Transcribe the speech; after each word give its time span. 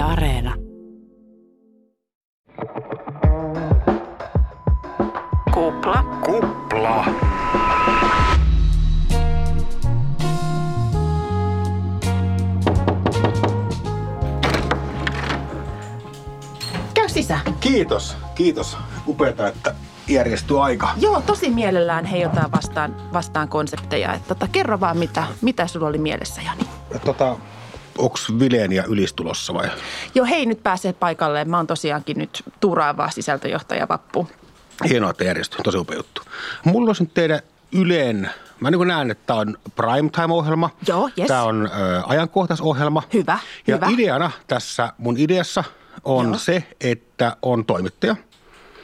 Yle 0.00 0.08
Areena. 0.08 0.54
Kupla. 5.54 6.04
Kupla. 6.24 7.04
Käy 16.94 17.08
sisään. 17.08 17.40
Kiitos, 17.60 18.16
kiitos. 18.34 18.76
Upeeta, 19.06 19.48
että 19.48 19.74
järjestyy 20.08 20.64
aika. 20.64 20.88
Joo, 20.96 21.20
tosi 21.20 21.50
mielellään 21.50 22.04
hei 22.04 22.20
jotain 22.20 22.52
vastaan, 22.52 22.96
vastaan 23.12 23.48
konsepteja. 23.48 24.14
Et 24.14 24.28
tota, 24.28 24.48
kerro 24.52 24.80
vaan, 24.80 24.98
mitä, 24.98 25.24
mitä 25.40 25.66
sulla 25.66 25.86
oli 25.86 25.98
mielessä, 25.98 26.42
Jani. 26.42 26.64
Tota, 27.04 27.36
onks 28.00 28.38
Vilenia 28.38 28.84
ylistulossa 28.84 29.54
vai? 29.54 29.68
Joo, 30.14 30.26
hei, 30.26 30.46
nyt 30.46 30.62
pääsee 30.62 30.92
paikalle. 30.92 31.44
Mä 31.44 31.56
oon 31.56 31.66
tosiaankin 31.66 32.18
nyt 32.18 32.42
tuuraava 32.60 33.10
sisältöjohtaja 33.10 33.88
Vappu. 33.88 34.28
Hienoa, 34.88 35.10
että 35.10 35.24
järjestyy. 35.24 35.58
Tosi 35.64 35.78
upea 35.78 35.96
juttu. 35.96 36.22
Mulla 36.64 36.88
olisi 36.88 37.02
nyt 37.02 37.14
teidän 37.14 37.40
Ylen, 37.72 38.30
mä 38.60 38.70
niin 38.70 38.88
näen, 38.88 39.10
että 39.10 39.26
tämä 39.26 39.38
on 39.40 39.58
primetime-ohjelma. 39.76 40.70
Joo, 40.88 41.10
yes. 41.18 41.28
Tämä 41.28 41.42
on 41.42 41.66
ö, 41.66 42.02
ajankohtaisohjelma. 42.06 43.02
Hyvä, 43.12 43.38
Ja 43.66 43.74
hyvä. 43.76 43.86
ideana 43.90 44.30
tässä 44.46 44.92
mun 44.98 45.18
ideassa 45.18 45.64
on 46.04 46.26
Joo. 46.26 46.38
se, 46.38 46.64
että 46.80 47.36
on 47.42 47.64
toimittaja– 47.64 48.16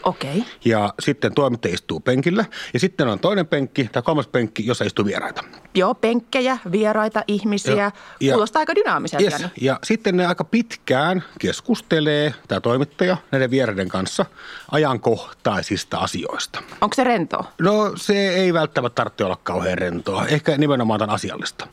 Okei. 0.06 0.30
Okay. 0.30 0.42
Ja 0.64 0.94
sitten 1.00 1.34
toimittaja 1.34 1.74
istuu 1.74 2.00
penkillä. 2.00 2.44
Ja 2.74 2.80
sitten 2.80 3.08
on 3.08 3.18
toinen 3.18 3.46
penkki 3.46 3.88
tai 3.92 4.02
kolmas 4.02 4.26
penkki, 4.26 4.66
jossa 4.66 4.84
istuu 4.84 5.04
vieraita. 5.04 5.44
Joo, 5.74 5.94
penkkejä, 5.94 6.58
vieraita, 6.72 7.24
ihmisiä. 7.28 7.74
Ja- 7.74 7.92
ja- 8.20 8.32
Kuulostaa 8.32 8.60
aika 8.60 8.74
dynaamiselta, 8.74 9.24
Yes. 9.24 9.44
Ja 9.60 9.78
sitten 9.84 10.16
ne 10.16 10.26
aika 10.26 10.44
pitkään 10.44 11.24
keskustelee, 11.38 12.34
tämä 12.48 12.60
toimittaja, 12.60 13.16
näiden 13.30 13.50
vieraiden 13.50 13.88
kanssa 13.88 14.26
ajankohtaisista 14.70 15.98
asioista. 15.98 16.62
Onko 16.80 16.94
se 16.94 17.04
rentoa? 17.04 17.52
No 17.60 17.92
se 17.96 18.28
ei 18.28 18.54
välttämättä 18.54 18.94
tarvitse 18.94 19.24
olla 19.24 19.38
kauhean 19.42 19.78
rentoa. 19.78 20.26
Ehkä 20.26 20.58
nimenomaan 20.58 21.00
tämän 21.00 21.14
asiallista. 21.14 21.66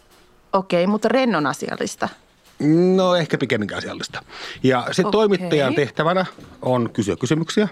Okei, 0.53 0.83
okay, 0.83 0.91
mutta 0.91 1.07
rennon 1.07 1.45
asiallista. 1.47 2.09
No 2.95 3.15
ehkä 3.15 3.37
pikemminkin 3.37 3.77
asiallista. 3.77 4.23
Ja 4.63 4.87
se 4.91 5.01
Okei. 5.01 5.11
toimittajan 5.11 5.75
tehtävänä 5.75 6.25
on 6.61 6.89
kysyä 6.93 7.15
kysymyksiä 7.15 7.67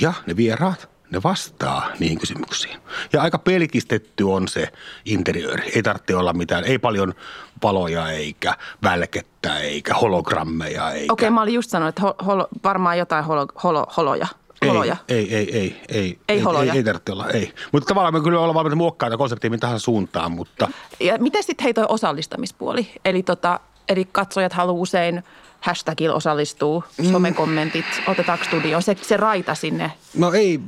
ja 0.00 0.12
ne 0.26 0.36
vieraat, 0.36 0.88
ne 1.10 1.22
vastaa 1.22 1.88
niihin 1.98 2.18
kysymyksiin. 2.18 2.78
Ja 3.12 3.22
aika 3.22 3.38
pelkistetty 3.38 4.24
on 4.24 4.48
se 4.48 4.72
interiööri. 5.04 5.72
Ei 5.74 5.82
tarvitse 5.82 6.16
olla 6.16 6.32
mitään, 6.32 6.64
ei 6.64 6.78
paljon 6.78 7.14
valoja 7.62 8.10
eikä 8.10 8.56
välkettä 8.82 9.58
eikä 9.58 9.94
hologrammeja 9.94 10.90
eikä... 10.90 11.12
Okei, 11.12 11.26
okay, 11.28 11.34
mä 11.34 11.42
olin 11.42 11.54
just 11.54 11.70
sanonut, 11.70 11.88
että 11.88 12.02
ho- 12.02 12.24
holo, 12.24 12.48
varmaan 12.64 12.98
jotain 12.98 13.24
holo, 13.24 13.46
holo, 13.62 13.86
holoja. 13.96 14.26
holoja. 14.66 14.96
Ei, 15.08 15.36
ei, 15.36 15.58
ei, 15.58 15.80
ei. 15.88 16.18
Ei 16.28 16.40
holoja? 16.40 16.72
Ei, 16.72 16.78
ei 16.78 16.84
tarvitse 16.84 17.12
olla, 17.12 17.28
ei. 17.28 17.52
Mutta 17.72 17.86
tavallaan 17.86 18.14
me 18.14 18.20
kyllä 18.20 18.38
ollaan 18.38 18.54
valmiita 18.54 18.76
muokkaamaan 18.76 19.18
konseptia 19.18 19.58
tahansa 19.60 19.84
suuntaan, 19.84 20.32
mutta 20.32 20.68
Ja 21.00 21.18
miten 21.18 21.42
sitten 21.42 21.64
hei 21.64 21.74
toi 21.74 21.86
osallistamispuoli? 21.88 22.92
Eli, 23.04 23.22
tota, 23.22 23.60
eli 23.88 24.08
katsojat 24.12 24.52
haluaa 24.52 24.82
usein 24.82 25.22
hashtagilla 25.62 26.14
osallistuu, 26.14 26.84
somekommentit, 27.12 27.84
otetaanko 28.06 28.44
studioon, 28.44 28.82
se, 28.82 28.96
se 29.02 29.16
raita 29.16 29.54
sinne. 29.54 29.92
no 30.16 30.32
ei, 30.32 30.60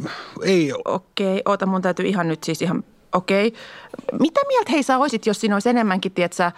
ei 0.43 0.73
Okei, 0.85 1.43
oota 1.45 1.67
mun 1.67 1.83
täytyy 1.83 2.07
ihan 2.07 2.29
nyt 2.29 2.45
siis 2.45 2.63
ihan, 2.63 2.85
okei. 3.13 3.55
Mitä 4.21 4.41
mieltä 4.49 4.73
hei 4.73 4.83
sä 4.83 4.99
olisit, 4.99 5.27
jos 5.27 5.41
siinä 5.41 5.55
olisi 5.57 5.69
enemmänkin, 5.69 6.13
tietsä, 6.13 6.53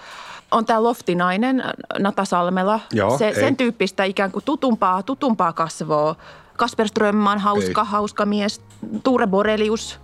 on 0.51 0.67
tämä 0.67 0.83
loftinainen, 0.83 1.63
Nata 1.99 2.25
Salmela, 2.25 2.81
Joo, 2.93 3.19
se, 3.19 3.29
ei. 3.29 3.35
sen 3.35 3.57
tyyppistä 3.57 4.05
ikään 4.05 4.33
kuin 4.33 4.45
tutumpaa, 4.45 5.03
tutumpaa 5.03 5.53
kasvoa. 5.53 6.17
Kasper 6.57 6.89
Strömman, 6.89 7.39
hauska, 7.39 7.81
Ei. 7.81 7.87
hauska 7.87 8.27
mies, 8.27 8.61
Tuure 9.03 9.27
Borelius, 9.27 10.01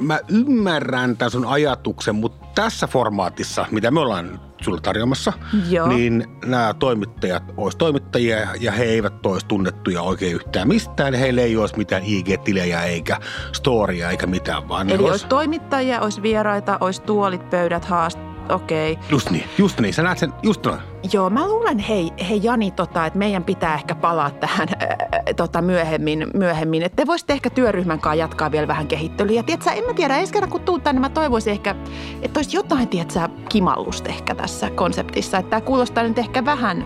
Mä 0.00 0.20
ymmärrän 0.28 1.16
tämän 1.16 1.30
sun 1.30 1.46
ajatuksen, 1.46 2.14
mutta 2.14 2.46
tässä 2.54 2.86
formaatissa, 2.86 3.66
mitä 3.70 3.90
me 3.90 4.00
ollaan 4.00 4.40
sulle 4.62 4.80
tarjoamassa, 4.80 5.32
Joo. 5.70 5.88
niin 5.88 6.24
nämä 6.44 6.74
toimittajat 6.78 7.42
olisi 7.56 7.78
toimittajia 7.78 8.36
ja 8.60 8.72
he 8.72 8.84
eivät 8.84 9.26
olisi 9.26 9.46
tunnettuja 9.46 10.02
oikein 10.02 10.34
yhtään 10.34 10.68
mistään. 10.68 11.14
Heille 11.14 11.42
ei 11.42 11.56
olisi 11.56 11.76
mitään 11.78 12.02
IG-tilejä 12.02 12.82
eikä 12.82 13.20
storia 13.52 14.10
eikä 14.10 14.26
mitään, 14.26 14.68
vaan 14.68 14.88
Eli 14.88 14.98
olisi... 14.98 15.10
olisi 15.10 15.26
toimittajia, 15.26 16.00
olisi 16.00 16.22
vieraita, 16.22 16.78
olisi 16.80 17.02
tuolit, 17.02 17.50
pöydät, 17.50 17.84
haast. 17.84 18.35
Okei. 18.48 18.92
Okay. 18.92 19.04
Just 19.10 19.30
niin, 19.30 19.44
just 19.58 19.80
niin. 19.80 19.94
Sä 19.94 20.02
näet 20.02 20.18
sen 20.18 20.32
just 20.42 20.66
noin. 20.66 20.80
Joo, 21.12 21.30
mä 21.30 21.48
luulen, 21.48 21.78
hei, 21.78 22.12
hei 22.28 22.40
Jani, 22.42 22.70
tota, 22.70 23.06
että 23.06 23.18
meidän 23.18 23.44
pitää 23.44 23.74
ehkä 23.74 23.94
palaa 23.94 24.30
tähän 24.30 24.68
ää, 24.78 24.96
tota, 25.36 25.62
myöhemmin, 25.62 26.26
myöhemmin. 26.34 26.82
Että 26.82 26.96
te 26.96 27.06
voisitte 27.06 27.32
ehkä 27.32 27.50
työryhmän 27.50 28.00
kanssa 28.00 28.14
jatkaa 28.14 28.52
vielä 28.52 28.68
vähän 28.68 28.86
kehittelyä. 28.86 29.36
Ja 29.36 29.42
tiedätkö, 29.42 29.70
en 29.70 29.84
mä 29.84 29.94
tiedä, 29.94 30.16
ensi 30.16 30.32
kerran 30.32 30.50
kun 30.50 30.60
tuut 30.60 30.82
tänne, 30.82 31.00
mä 31.00 31.08
toivoisin 31.08 31.50
ehkä, 31.50 31.74
että 32.22 32.38
olisi 32.38 32.56
jotain, 32.56 32.88
tiedätkö, 32.88 33.20
kimallusta 33.48 34.08
ehkä 34.08 34.34
tässä 34.34 34.70
konseptissa. 34.70 35.38
Että 35.38 35.50
tämä 35.50 35.60
kuulostaa 35.60 36.04
nyt 36.04 36.18
ehkä 36.18 36.44
vähän, 36.44 36.84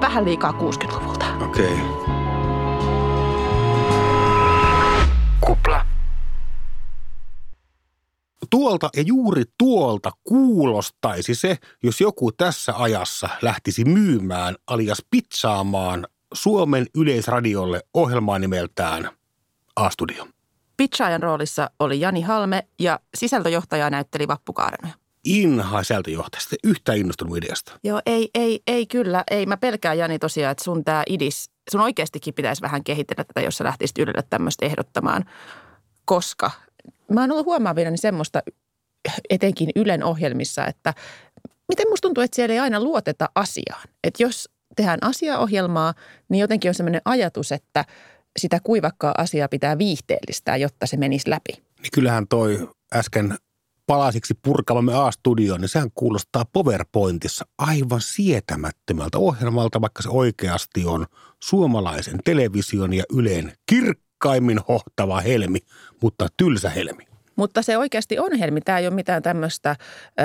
vähän 0.00 0.24
liikaa 0.24 0.52
60-luvulta. 0.52 1.26
Okei. 1.44 1.64
Okay. 1.64 2.19
Tuolta 8.50 8.90
ja 8.96 9.02
juuri 9.02 9.44
tuolta 9.58 10.10
kuulostaisi 10.24 11.34
se, 11.34 11.56
jos 11.82 12.00
joku 12.00 12.32
tässä 12.32 12.74
ajassa 12.76 13.28
lähtisi 13.42 13.84
myymään 13.84 14.56
alias 14.66 15.02
pizzaamaan 15.10 16.06
Suomen 16.34 16.86
yleisradiolle 16.94 17.82
ohjelmaa 17.94 18.38
nimeltään 18.38 19.10
A-studio. 19.76 20.26
Pitchaajan 20.76 21.22
roolissa 21.22 21.70
oli 21.78 22.00
Jani 22.00 22.22
Halme 22.22 22.66
ja 22.78 23.00
sisältöjohtaja 23.14 23.90
näytteli 23.90 24.28
Vappu 24.28 24.52
Kaarenoja. 24.52 24.94
Inha 25.24 25.82
sisältöjohtajasta, 25.82 26.56
yhtään 26.64 26.98
innostunut 26.98 27.36
ideasta. 27.36 27.72
Joo, 27.84 28.00
ei, 28.06 28.30
ei, 28.34 28.60
ei 28.66 28.86
kyllä. 28.86 29.24
Ei, 29.30 29.46
mä 29.46 29.56
pelkään 29.56 29.98
Jani 29.98 30.18
tosiaan, 30.18 30.52
että 30.52 30.64
sun 30.64 30.84
tämä 30.84 31.02
idis, 31.08 31.50
sun 31.70 31.80
oikeastikin 31.80 32.34
pitäisi 32.34 32.62
vähän 32.62 32.84
kehitellä 32.84 33.24
tätä, 33.24 33.40
jos 33.40 33.56
sä 33.56 33.64
lähtisit 33.64 33.98
Ylelle 33.98 34.22
tämmöistä 34.30 34.66
ehdottamaan. 34.66 35.24
Koska 36.04 36.50
mä 37.12 37.20
oon 37.20 37.32
ollut 37.32 37.46
huomaavina 37.46 37.96
semmoista 37.96 38.42
etenkin 39.30 39.70
Ylen 39.76 40.04
ohjelmissa, 40.04 40.66
että 40.66 40.94
miten 41.68 41.88
musta 41.88 42.08
tuntuu, 42.08 42.24
että 42.24 42.34
siellä 42.34 42.52
ei 42.52 42.58
aina 42.58 42.80
luoteta 42.80 43.28
asiaan. 43.34 43.88
Että 44.04 44.22
jos 44.22 44.48
tehdään 44.76 44.98
asiaohjelmaa, 45.02 45.94
niin 46.28 46.40
jotenkin 46.40 46.68
on 46.68 46.74
semmoinen 46.74 47.02
ajatus, 47.04 47.52
että 47.52 47.84
sitä 48.38 48.58
kuivakkaa 48.64 49.14
asiaa 49.18 49.48
pitää 49.48 49.78
viihteellistää, 49.78 50.56
jotta 50.56 50.86
se 50.86 50.96
menisi 50.96 51.30
läpi. 51.30 51.52
Niin 51.52 51.90
kyllähän 51.94 52.28
toi 52.28 52.68
äsken 52.94 53.38
palasiksi 53.86 54.34
purkamamme 54.42 54.94
A-studioon, 54.94 55.60
niin 55.60 55.68
sehän 55.68 55.90
kuulostaa 55.94 56.44
PowerPointissa 56.52 57.44
aivan 57.58 58.00
sietämättömältä 58.00 59.18
ohjelmalta, 59.18 59.80
vaikka 59.80 60.02
se 60.02 60.08
oikeasti 60.08 60.84
on 60.84 61.06
suomalaisen 61.42 62.18
television 62.24 62.92
ja 62.92 63.04
Ylen 63.12 63.52
kirkkaimmin 64.20 64.58
hohtava 64.68 65.20
helmi, 65.20 65.58
mutta 66.02 66.28
tylsä 66.36 66.70
helmi. 66.70 67.06
Mutta 67.36 67.62
se 67.62 67.78
oikeasti 67.78 68.18
on 68.18 68.38
helmi. 68.38 68.60
Tämä 68.60 68.78
ei 68.78 68.86
ole 68.86 68.94
mitään 68.94 69.22
tämmöistä 69.22 69.76
ö, 70.20 70.22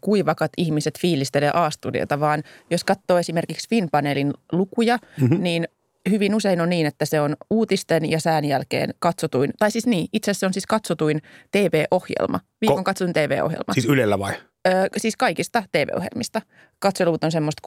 kuivakat 0.00 0.52
ihmiset 0.56 0.98
fiilistelee 1.00 1.50
A-studiota, 1.54 2.20
vaan 2.20 2.42
jos 2.70 2.84
katsoo 2.84 3.18
esimerkiksi 3.18 3.68
Finpanelin 3.68 4.32
lukuja, 4.52 4.98
mm-hmm. 5.20 5.42
niin 5.42 5.68
hyvin 6.10 6.34
usein 6.34 6.60
on 6.60 6.68
niin, 6.68 6.86
että 6.86 7.04
se 7.04 7.20
on 7.20 7.36
uutisten 7.50 8.10
ja 8.10 8.20
sään 8.20 8.44
jälkeen 8.44 8.94
katsotuin, 8.98 9.50
tai 9.58 9.70
siis 9.70 9.86
niin, 9.86 10.08
itse 10.12 10.30
asiassa 10.30 10.40
se 10.40 10.46
on 10.46 10.52
siis 10.52 10.66
katsotuin 10.66 11.22
TV-ohjelma, 11.50 12.40
viikon 12.60 12.78
Ko- 12.78 12.82
katsotuin 12.82 13.12
TV-ohjelma. 13.12 13.74
Siis 13.74 13.86
Ylellä 13.86 14.18
vai? 14.18 14.32
Ö, 14.68 14.70
siis 14.96 15.16
kaikista 15.16 15.62
TV-ohjelmista. 15.72 16.42
Katseluvut 16.78 17.24
on 17.24 17.32
semmoista 17.32 17.62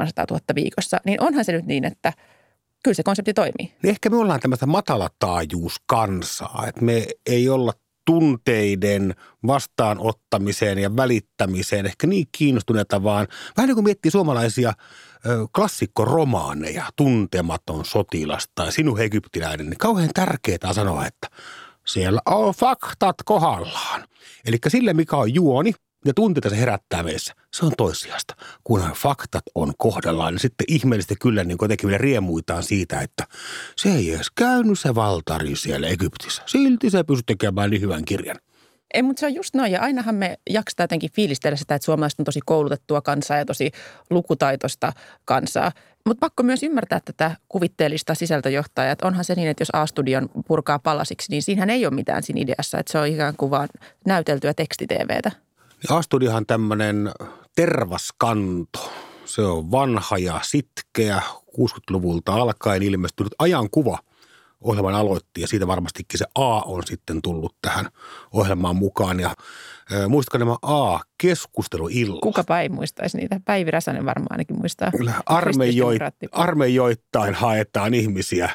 000 0.30 0.40
viikossa, 0.54 0.96
niin 1.04 1.22
onhan 1.22 1.44
se 1.44 1.52
nyt 1.52 1.66
niin, 1.66 1.84
että 1.84 2.12
kyllä 2.88 2.96
se 2.96 3.02
konsepti 3.02 3.34
toimii. 3.34 3.72
Niin 3.82 3.90
ehkä 3.90 4.10
me 4.10 4.16
ollaan 4.16 4.40
tämmöistä 4.40 4.66
matalataajuuskansaa, 4.66 6.64
että 6.68 6.84
me 6.84 7.06
ei 7.26 7.48
olla 7.48 7.72
tunteiden 8.06 9.14
vastaanottamiseen 9.46 10.78
ja 10.78 10.96
välittämiseen 10.96 11.86
ehkä 11.86 12.06
niin 12.06 12.26
kiinnostuneita, 12.32 13.02
vaan 13.02 13.28
vähän 13.56 13.68
niin 13.68 13.76
kuin 13.76 13.84
miettii 13.84 14.10
suomalaisia 14.10 14.72
klassikkoromaaneja, 15.54 16.84
tuntematon 16.96 17.84
sotilas 17.84 18.48
tai 18.54 18.72
sinun 18.72 19.00
egyptiläinen, 19.00 19.70
niin 19.70 19.78
kauhean 19.78 20.10
tärkeää 20.14 20.72
sanoa, 20.72 21.06
että 21.06 21.28
siellä 21.86 22.20
on 22.26 22.54
faktat 22.54 23.16
kohdallaan. 23.24 24.04
Eli 24.46 24.56
sille, 24.68 24.92
mikä 24.92 25.16
on 25.16 25.34
juoni 25.34 25.72
ja 26.08 26.14
tunteita 26.14 26.50
se 26.50 26.58
herättää 26.58 27.02
meissä, 27.02 27.34
se 27.54 27.66
on 27.66 27.72
toissijasta. 27.76 28.36
Kunhan 28.64 28.92
faktat 28.92 29.42
on 29.54 29.72
kohdallaan, 29.78 30.34
niin 30.34 30.40
sitten 30.40 30.64
ihmeellisesti 30.68 31.14
kyllä 31.20 31.44
niin 31.44 31.58
jotenkin 31.62 31.86
vielä 31.88 31.98
riemuitaan 31.98 32.62
siitä, 32.62 33.00
että 33.00 33.24
se 33.76 33.88
ei 33.88 34.14
edes 34.14 34.30
käynyt 34.30 34.78
se 34.78 34.94
valtari 34.94 35.56
siellä 35.56 35.88
Egyptissä. 35.88 36.42
Silti 36.46 36.90
se 36.90 37.04
pystyi 37.04 37.24
tekemään 37.26 37.70
niin 37.70 37.82
hyvän 37.82 38.04
kirjan. 38.04 38.36
Ei, 38.94 39.02
mutta 39.02 39.20
se 39.20 39.26
on 39.26 39.34
just 39.34 39.54
noin. 39.54 39.72
Ja 39.72 39.80
ainahan 39.80 40.14
me 40.14 40.38
jaksetaan 40.50 40.84
jotenkin 40.84 41.12
fiilistellä 41.12 41.56
sitä, 41.56 41.74
että 41.74 41.84
suomalaiset 41.84 42.18
on 42.18 42.24
tosi 42.24 42.40
koulutettua 42.46 43.00
kansaa 43.00 43.36
ja 43.36 43.44
tosi 43.44 43.70
lukutaitoista 44.10 44.92
kansaa. 45.24 45.72
Mutta 46.06 46.20
pakko 46.20 46.42
myös 46.42 46.62
ymmärtää 46.62 47.00
tätä 47.04 47.36
kuvitteellista 47.48 48.14
sisältöjohtajaa, 48.14 48.92
että 48.92 49.06
onhan 49.06 49.24
se 49.24 49.34
niin, 49.34 49.48
että 49.48 49.62
jos 49.62 49.70
A-studion 49.72 50.28
purkaa 50.46 50.78
palasiksi, 50.78 51.30
niin 51.30 51.42
siinähän 51.42 51.70
ei 51.70 51.86
ole 51.86 51.94
mitään 51.94 52.22
siinä 52.22 52.40
ideassa, 52.40 52.78
että 52.78 52.92
se 52.92 52.98
on 52.98 53.06
ikään 53.06 53.34
kuin 53.36 53.50
vaan 53.50 53.68
näyteltyä 54.06 54.54
tekstiteevetä. 55.78 55.98
A-studiohan 55.98 56.46
tämmöinen 56.46 57.10
tervaskanto. 57.56 58.92
Se 59.24 59.42
on 59.42 59.70
vanha 59.70 60.18
ja 60.18 60.40
sitkeä, 60.42 61.22
60-luvulta 61.60 62.34
alkaen 62.34 62.82
ilmestynyt 62.82 63.34
ajankuva 63.38 63.98
ohjelman 64.60 64.94
aloitti 64.94 65.40
ja 65.40 65.46
siitä 65.46 65.66
varmastikin 65.66 66.18
se 66.18 66.26
A 66.34 66.60
on 66.60 66.82
sitten 66.86 67.22
tullut 67.22 67.54
tähän 67.62 67.86
ohjelmaan 68.32 68.76
mukaan. 68.76 69.20
Ja 69.20 69.34
äh, 69.92 70.08
muistatko 70.08 70.38
nämä 70.38 70.56
A-keskusteluillat? 70.62 72.20
Kukapa 72.20 72.60
ei 72.60 72.68
muistaisi 72.68 73.16
niitä. 73.16 73.40
Päivi 73.44 73.70
Räsänen 73.70 74.04
varmaan 74.04 74.32
ainakin 74.32 74.58
muistaa. 74.58 74.90
Kyllä 74.90 75.14
armeijoit, 75.26 76.02
armeijoittain 76.32 77.34
haetaan 77.34 77.94
ihmisiä 77.94 78.50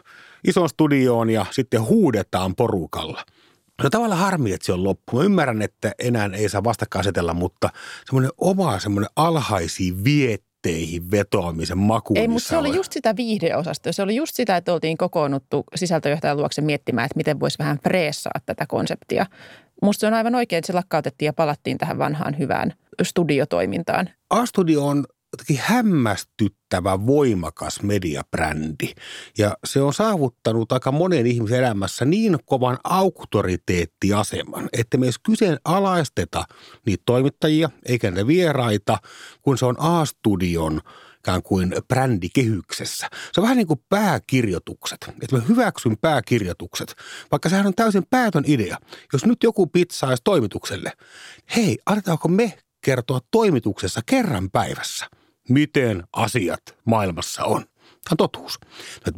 isoon 0.47 0.69
studioon 0.69 1.29
ja 1.29 1.45
sitten 1.51 1.81
huudetaan 1.81 2.55
porukalla. 2.55 3.25
No 3.83 3.89
tavallaan 3.89 4.21
harmi, 4.21 4.53
että 4.53 4.65
se 4.65 4.73
on 4.73 4.83
loppu. 4.83 5.17
Mä 5.17 5.23
ymmärrän, 5.23 5.61
että 5.61 5.91
enää 5.99 6.29
ei 6.33 6.49
saa 6.49 6.63
vastakkainasetella, 6.63 7.33
mutta 7.33 7.69
semmoinen 8.05 8.31
oma 8.37 8.79
semmoinen 8.79 9.09
alhaisiin 9.15 10.03
vietteihin 10.03 11.11
vetoamisen 11.11 11.77
maku. 11.77 12.13
Ei, 12.17 12.27
mutta 12.27 12.49
se 12.49 12.57
oli 12.57 12.75
just 12.75 12.91
sitä 12.91 13.15
viihdeosastoa. 13.15 13.91
Se 13.91 14.01
oli 14.01 14.15
just 14.15 14.35
sitä, 14.35 14.57
että 14.57 14.73
oltiin 14.73 14.97
kokoonnuttu 14.97 15.63
sisältöjohtajan 15.75 16.37
luokse 16.37 16.61
miettimään, 16.61 17.05
että 17.05 17.17
miten 17.17 17.39
voisi 17.39 17.59
vähän 17.59 17.79
freessaa 17.83 18.39
tätä 18.45 18.65
konseptia. 18.67 19.25
Musta 19.81 19.99
se 19.99 20.07
on 20.07 20.13
aivan 20.13 20.35
oikein, 20.35 20.57
että 20.57 20.67
se 20.67 20.73
lakkautettiin 20.73 21.25
ja 21.25 21.33
palattiin 21.33 21.77
tähän 21.77 21.97
vanhaan 21.97 22.37
hyvään 22.39 22.73
studiotoimintaan. 23.03 24.09
A-studio 24.29 24.85
on 24.87 25.05
jotenkin 25.33 25.59
hämmästyttävä 25.63 27.06
voimakas 27.06 27.81
mediabrändi. 27.81 28.94
Ja 29.38 29.57
se 29.65 29.81
on 29.81 29.94
saavuttanut 29.94 30.71
aika 30.71 30.91
monen 30.91 31.27
ihmisen 31.27 31.59
elämässä 31.59 32.06
niin 32.06 32.38
kovan 32.45 32.77
auktoriteettiaseman, 32.83 34.69
että 34.74 34.97
me 34.97 35.06
edes 35.06 35.19
kyseenalaisteta 35.19 36.44
niitä 36.85 37.03
toimittajia 37.06 37.69
eikä 37.85 38.12
niitä 38.12 38.27
vieraita, 38.27 38.97
kun 39.41 39.57
se 39.57 39.65
on 39.65 39.75
A-studion 39.80 40.81
ikään 41.19 41.44
kuin 41.44 41.74
brändikehyksessä. 41.88 43.07
Se 43.33 43.41
on 43.41 43.44
vähän 43.44 43.57
niin 43.57 43.68
kuin 43.68 43.83
pääkirjoitukset, 43.89 44.97
että 45.21 45.35
mä 45.35 45.44
hyväksyn 45.50 45.97
pääkirjoitukset, 45.97 46.95
vaikka 47.31 47.50
sehän 47.50 47.68
on 47.68 47.75
täysin 47.75 48.03
päätön 48.09 48.44
idea. 48.47 48.77
Jos 49.13 49.25
nyt 49.25 49.44
joku 49.44 49.68
pitsaisi 49.68 50.21
toimitukselle, 50.24 50.91
hei, 51.56 51.77
annetaanko 51.85 52.27
me 52.27 52.57
kertoa 52.81 53.19
toimituksessa 53.31 54.01
kerran 54.06 54.50
päivässä– 54.51 55.07
miten 55.50 56.04
asiat 56.13 56.62
maailmassa 56.86 57.44
on. 57.44 57.62
Tämä 57.62 58.12
on 58.12 58.18
totuus. 58.18 58.60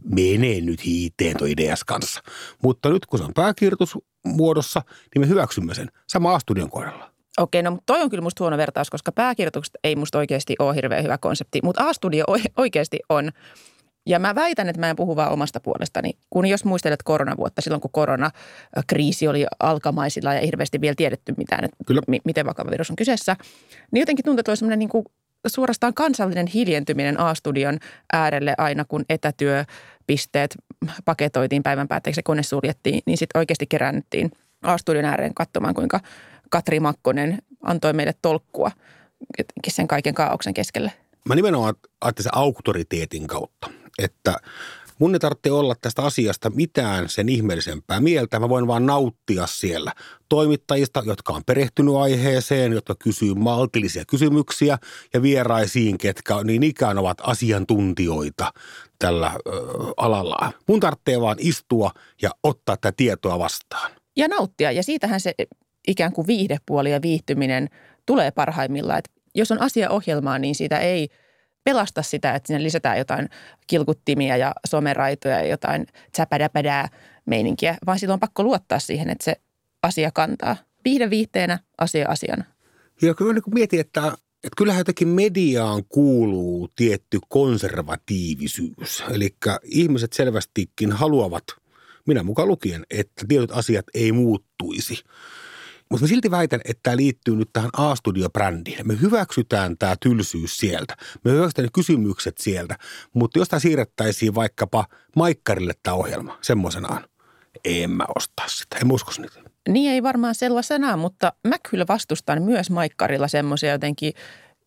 Menee 0.04 0.62
nyt 0.62 0.86
hiiteen 0.86 1.38
tuo 1.38 1.48
ideas 1.48 1.84
kanssa. 1.84 2.22
Mutta 2.64 2.90
nyt 2.90 3.06
kun 3.06 3.20
se 3.20 3.26
on 3.26 3.34
pääkirjoitusmuodossa, 3.34 4.82
niin 4.88 5.22
me 5.22 5.28
hyväksymme 5.28 5.74
sen. 5.74 5.92
Sama 6.10 6.36
A-studion 6.36 6.70
kohdalla. 6.70 7.12
Okei, 7.38 7.64
no 7.64 7.78
toi 7.86 8.02
on 8.02 8.10
kyllä 8.10 8.24
musta 8.24 8.44
huono 8.44 8.58
vertaus, 8.58 8.90
koska 8.90 9.12
pääkirjoitukset 9.12 9.76
ei 9.84 9.96
musta 9.96 10.18
oikeasti 10.18 10.56
ole 10.60 10.76
hirveän 10.76 11.04
hyvä 11.04 11.18
konsepti, 11.18 11.60
mutta 11.64 11.90
A-studio 11.90 12.26
oikeasti 12.58 13.00
on. 13.10 13.32
Ja 14.08 14.20
mä 14.20 14.36
väitän, 14.36 14.70
että 14.70 14.80
mä 14.80 14.90
en 14.90 14.96
puhu 14.96 15.16
vaan 15.16 15.32
omasta 15.32 15.60
puolestani. 15.60 16.12
Kun 16.30 16.46
jos 16.46 16.66
muistelet 16.66 17.04
koronavuotta, 17.04 17.62
silloin 17.62 17.82
kun 17.82 17.92
koronakriisi 17.92 19.28
oli 19.28 19.46
alkamaisilla 19.60 20.34
ja 20.34 20.42
hirveästi 20.42 20.82
vielä 20.82 20.96
tiedetty 20.98 21.34
mitään, 21.38 21.64
että 21.66 21.78
Kyllä. 21.88 22.02
M- 22.08 22.26
miten 22.26 22.46
vakava 22.46 22.72
virus 22.72 22.90
on 22.90 22.96
kyseessä, 22.96 23.36
niin 23.92 24.00
jotenkin 24.00 24.26
tuntuu, 24.26 24.40
että 24.40 24.52
oli 24.52 24.58
semmoinen 24.58 24.80
niin 24.80 24.90
kuin 24.90 25.06
suorastaan 25.48 25.94
kansallinen 25.94 26.48
hiljentyminen 26.48 27.20
A-studion 27.20 27.80
äärelle 28.14 28.56
aina, 28.58 28.86
kun 28.86 29.06
etätyöpisteet 29.10 30.58
paketoitiin 31.06 31.64
päivän 31.64 31.88
päätteeksi 31.88 32.20
ja 32.20 32.24
kone 32.24 32.44
suljettiin, 32.44 33.02
niin 33.06 33.18
sitten 33.18 33.40
oikeasti 33.40 33.66
keräännyttiin 33.68 34.32
A-studion 34.62 35.06
ääreen 35.06 35.34
katsomaan, 35.34 35.74
kuinka 35.74 36.00
Katri 36.50 36.80
Makkonen 36.80 37.38
antoi 37.64 37.94
meille 37.94 38.14
tolkkua 38.22 38.72
sen 39.68 39.88
kaiken 39.88 40.14
kaauksen 40.14 40.54
keskelle. 40.54 40.92
Mä 41.30 41.36
nimenomaan 41.36 41.76
ajattelin 42.02 42.24
sen 42.24 42.38
auktoriteetin 42.38 43.28
kautta, 43.28 43.70
että– 44.00 44.36
Mun 45.00 45.16
ei 45.16 45.20
tarvitse 45.20 45.52
olla 45.52 45.76
tästä 45.82 46.02
asiasta 46.02 46.50
mitään 46.50 47.10
sen 47.10 47.30
ihmeellisempää 47.30 48.00
mieltä. 48.00 48.40
Mä 48.40 48.50
voin 48.50 48.68
vaan 48.68 48.86
nauttia 48.86 49.48
siellä 49.48 49.92
toimittajista, 50.30 51.04
jotka 51.06 51.34
on 51.34 51.42
perehtynyt 51.46 51.96
aiheeseen, 51.96 52.74
jotka 52.74 52.96
kysyy 53.00 53.34
maltillisia 53.34 54.04
kysymyksiä 54.08 54.78
ja 55.14 55.22
vieraisiin, 55.22 55.98
ketkä 55.98 56.44
niin 56.44 56.64
ikään 56.64 56.98
ovat 56.98 57.18
asiantuntijoita 57.22 58.54
tällä 59.00 59.32
alalla. 59.98 60.54
Mun 60.68 60.80
tarvitsee 60.80 61.22
vaan 61.22 61.38
istua 61.40 61.92
ja 62.22 62.30
ottaa 62.44 62.78
tätä 62.78 62.96
tietoa 62.98 63.40
vastaan. 63.40 63.92
Ja 64.18 64.28
nauttia. 64.28 64.72
Ja 64.72 64.84
siitähän 64.84 65.22
se 65.22 65.34
ikään 65.88 66.14
kuin 66.14 66.28
viihdepuoli 66.28 66.92
ja 66.92 67.02
viihtyminen 67.02 67.70
tulee 68.06 68.32
parhaimmillaan. 68.32 69.02
Jos 69.36 69.52
on 69.52 69.62
asiaohjelmaa, 69.62 70.40
niin 70.40 70.56
siitä 70.56 70.80
ei– 70.80 71.08
pelasta 71.66 72.02
sitä, 72.02 72.36
että 72.36 72.48
sinne 72.48 72.64
lisätään 72.64 72.98
jotain 72.98 73.30
kilkuttimia 73.68 74.38
ja 74.38 74.54
someraitoja 74.68 75.40
ja 75.40 75.48
jotain 75.48 75.88
tsäpädäpädää 76.12 76.90
meininkiä, 77.26 77.78
vaan 77.86 78.00
silloin 78.00 78.16
on 78.16 78.20
pakko 78.20 78.44
luottaa 78.44 78.80
siihen, 78.80 79.10
että 79.10 79.24
se 79.24 79.36
asia 79.84 80.12
kantaa. 80.12 80.58
Viihde 80.86 81.10
viihteenä, 81.10 81.60
asia 81.78 82.10
asiana. 82.10 82.44
Ja 83.02 83.14
kyllä 83.14 83.34
niin 83.34 83.44
mietin, 83.54 83.80
että, 83.80 84.08
että 84.44 84.58
kyllähän 84.58 84.80
jotenkin 84.80 85.08
mediaan 85.08 85.84
kuuluu 85.90 86.70
tietty 86.76 87.20
konservatiivisuus. 87.30 89.04
Eli 89.10 89.36
ihmiset 89.64 90.14
selvästikin 90.14 90.92
haluavat, 90.92 91.44
minä 92.08 92.24
mukaan 92.24 92.48
lukien, 92.48 92.84
että 92.90 93.26
tietyt 93.28 93.52
asiat 93.52 93.86
ei 93.94 94.12
muuttuisi. 94.12 95.04
Mutta 95.92 96.04
mä 96.04 96.08
silti 96.08 96.32
väitän, 96.32 96.62
että 96.66 96.80
tämä 96.84 96.98
liittyy 96.98 97.36
nyt 97.36 97.50
tähän 97.54 97.70
A-studio-brändiin. 97.78 98.88
Me 98.88 99.02
hyväksytään 99.02 99.78
tämä 99.78 99.96
tylsyys 100.02 100.58
sieltä. 100.58 100.96
Me 101.26 101.32
hyväksytään 101.32 101.66
ne 101.66 101.70
kysymykset 101.74 102.38
sieltä. 102.38 102.78
Mutta 103.14 103.40
jos 103.40 103.50
tämä 103.50 103.60
siirrettäisiin 103.60 104.36
vaikkapa 104.36 104.86
Maikkarille 105.16 105.74
tämä 105.84 105.96
ohjelma 105.96 106.38
semmoisenaan, 106.42 107.06
en 107.66 107.90
mä 107.90 108.06
ostaa 108.16 108.48
sitä. 108.48 108.78
En 108.78 108.92
usko 108.92 109.12
niitä. 109.18 109.50
Niin 109.70 109.92
ei 109.92 110.04
varmaan 110.04 110.36
sellaisena, 110.36 110.98
mutta 110.98 111.34
mä 111.48 111.56
kyllä 111.70 111.86
vastustan 111.90 112.42
myös 112.42 112.70
Maikkarilla 112.70 113.28
semmoisia 113.28 113.72
jotenkin, 113.72 114.14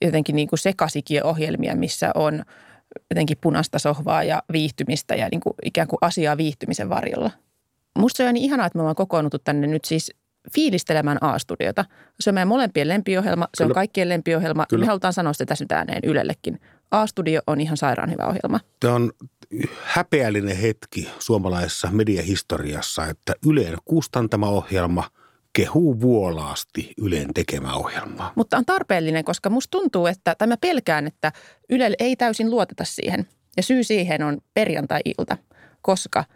jotenkin 0.02 0.36
niin 0.36 0.48
kuin 0.48 0.58
sekasikia 0.58 1.24
ohjelmia, 1.24 1.76
missä 1.76 2.10
on 2.14 2.44
jotenkin 3.10 3.38
punaista 3.40 3.78
sohvaa 3.78 4.22
ja 4.22 4.42
viihtymistä 4.52 5.14
ja 5.14 5.28
niin 5.30 5.40
kuin 5.40 5.54
ikään 5.64 5.88
kuin 5.88 5.98
asiaa 6.00 6.36
viihtymisen 6.36 6.88
varjolla. 6.88 7.30
Musta 7.98 8.16
se 8.16 8.28
on 8.28 8.34
niin 8.34 8.44
ihanaa, 8.44 8.66
että 8.66 8.78
me 8.78 8.82
ollaan 8.82 8.96
kokoonnuttu 8.96 9.38
tänne 9.38 9.66
nyt 9.66 9.84
siis 9.84 10.14
fiilistelemään 10.54 11.18
A-studiota. 11.20 11.84
Se 12.20 12.30
on 12.30 12.34
meidän 12.34 12.48
molempien 12.48 12.88
lempiohjelma, 12.88 13.48
se 13.54 13.64
Kyllä. 13.64 13.70
on 13.70 13.74
kaikkien 13.74 14.08
lempiohjelma. 14.08 14.66
Kyllä. 14.68 14.82
Me 14.82 14.86
halutaan 14.86 15.12
sanoa 15.12 15.32
sitä 15.32 15.46
tässä 15.46 15.64
nyt 15.64 15.72
ääneen 15.72 16.00
Ylellekin. 16.04 16.60
A-studio 16.90 17.40
on 17.46 17.60
ihan 17.60 17.76
sairaan 17.76 18.10
hyvä 18.10 18.26
ohjelma. 18.26 18.60
Tämä 18.80 18.94
on 18.94 19.12
häpeällinen 19.82 20.56
hetki 20.56 21.10
suomalaisessa 21.18 21.88
mediahistoriassa, 21.92 23.06
että 23.06 23.34
Yleen 23.46 23.78
kustantama 23.84 24.48
ohjelma 24.48 25.04
kehuu 25.52 26.00
vuolaasti 26.00 26.94
Ylen 26.98 27.34
tekemä 27.34 27.74
ohjelmaa. 27.74 28.32
Mutta 28.34 28.56
on 28.56 28.64
tarpeellinen, 28.64 29.24
koska 29.24 29.50
musta 29.50 29.70
tuntuu, 29.70 30.06
että, 30.06 30.34
tai 30.34 30.48
mä 30.48 30.56
pelkään, 30.56 31.06
että 31.06 31.32
Ylelle 31.70 31.96
ei 31.98 32.16
täysin 32.16 32.50
luoteta 32.50 32.84
siihen. 32.84 33.26
Ja 33.56 33.62
syy 33.62 33.84
siihen 33.84 34.22
on 34.22 34.38
perjantai-ilta, 34.54 35.36
koska– 35.82 36.24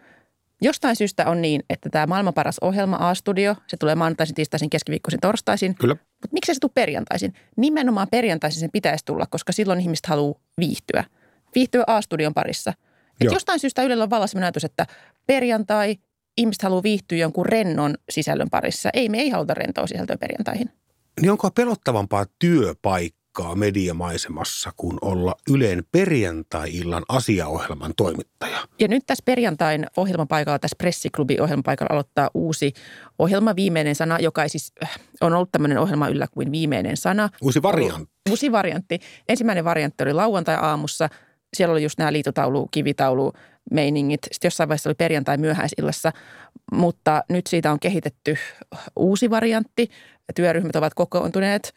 Jostain 0.63 0.95
syystä 0.95 1.29
on 1.29 1.41
niin, 1.41 1.63
että 1.69 1.89
tämä 1.89 2.07
maailman 2.07 2.33
paras 2.33 2.59
ohjelma 2.61 3.09
A-studio, 3.09 3.55
se 3.67 3.77
tulee 3.77 3.95
maanantaisin, 3.95 4.35
tiistaisin, 4.35 4.69
keskiviikkoisin, 4.69 5.19
torstaisin. 5.19 5.75
Kyllä. 5.75 5.95
Mutta 5.95 6.27
miksi 6.31 6.53
se 6.53 6.59
tule 6.59 6.71
perjantaisin? 6.73 7.33
Nimenomaan 7.57 8.07
perjantaisin 8.11 8.59
sen 8.59 8.71
pitäisi 8.71 9.05
tulla, 9.05 9.25
koska 9.25 9.51
silloin 9.51 9.79
ihmiset 9.79 10.05
haluaa 10.05 10.39
viihtyä. 10.57 11.03
Viihtyä 11.55 11.83
A-studion 11.87 12.33
parissa. 12.33 12.73
Et 13.21 13.31
jostain 13.31 13.59
syystä 13.59 13.83
Ylellä 13.83 14.03
on 14.03 14.09
vallassa 14.09 14.39
ajatus, 14.39 14.63
että 14.63 14.87
perjantai, 15.27 15.97
ihmiset 16.37 16.63
haluaa 16.63 16.83
viihtyä 16.83 17.17
jonkun 17.17 17.45
rennon 17.45 17.95
sisällön 18.09 18.49
parissa. 18.49 18.89
Ei, 18.93 19.09
me 19.09 19.17
ei 19.17 19.29
haluta 19.29 19.53
rentoa 19.53 19.87
sisältöä 19.87 20.17
perjantaihin. 20.17 20.69
Niin 21.21 21.31
onko 21.31 21.51
pelottavampaa 21.51 22.25
työpaikka? 22.39 23.22
Paikkaa 23.33 23.55
mediamaisemassa 23.55 24.71
kuin 24.77 24.97
olla 25.01 25.35
Yleen 25.49 25.83
perjantai-illan 25.91 27.03
asiaohjelman 27.09 27.93
toimittaja. 27.97 28.57
Ja 28.79 28.87
nyt 28.87 29.03
tässä 29.05 29.23
perjantain 29.25 29.85
ohjelmapaikalla, 29.97 30.59
tässä 30.59 30.75
pressiklubi 30.77 31.39
ohjelmapaikalla 31.39 31.93
aloittaa 31.93 32.29
uusi 32.33 32.73
ohjelma 33.19 33.55
Viimeinen 33.55 33.95
sana, 33.95 34.19
joka 34.19 34.43
ei 34.43 34.49
siis 34.49 34.71
äh, 34.83 34.99
on 35.21 35.33
ollut 35.33 35.51
tämmöinen 35.51 35.77
ohjelma 35.77 36.07
yllä 36.07 36.27
kuin 36.31 36.51
Viimeinen 36.51 36.97
sana. 36.97 37.29
Uusi 37.41 37.61
variantti. 37.61 38.11
Uusi 38.29 38.51
variantti. 38.51 38.99
Ensimmäinen 39.29 39.65
variantti 39.65 40.03
oli 40.03 40.13
lauantai-aamussa. 40.13 41.09
Siellä 41.53 41.71
oli 41.71 41.83
just 41.83 41.99
nämä 41.99 42.13
liitotaulu, 42.13 42.67
kivitaulu, 42.67 43.33
meiningit. 43.71 44.23
Sitten 44.31 44.47
jossain 44.47 44.69
vaiheessa 44.69 44.89
oli 44.89 44.95
perjantai 44.95 45.37
myöhäisillassa, 45.37 46.11
mutta 46.71 47.23
nyt 47.29 47.47
siitä 47.47 47.71
on 47.71 47.79
kehitetty 47.79 48.37
uusi 48.95 49.29
variantti. 49.29 49.89
Työryhmät 50.35 50.75
ovat 50.75 50.93
kokoontuneet 50.93 51.73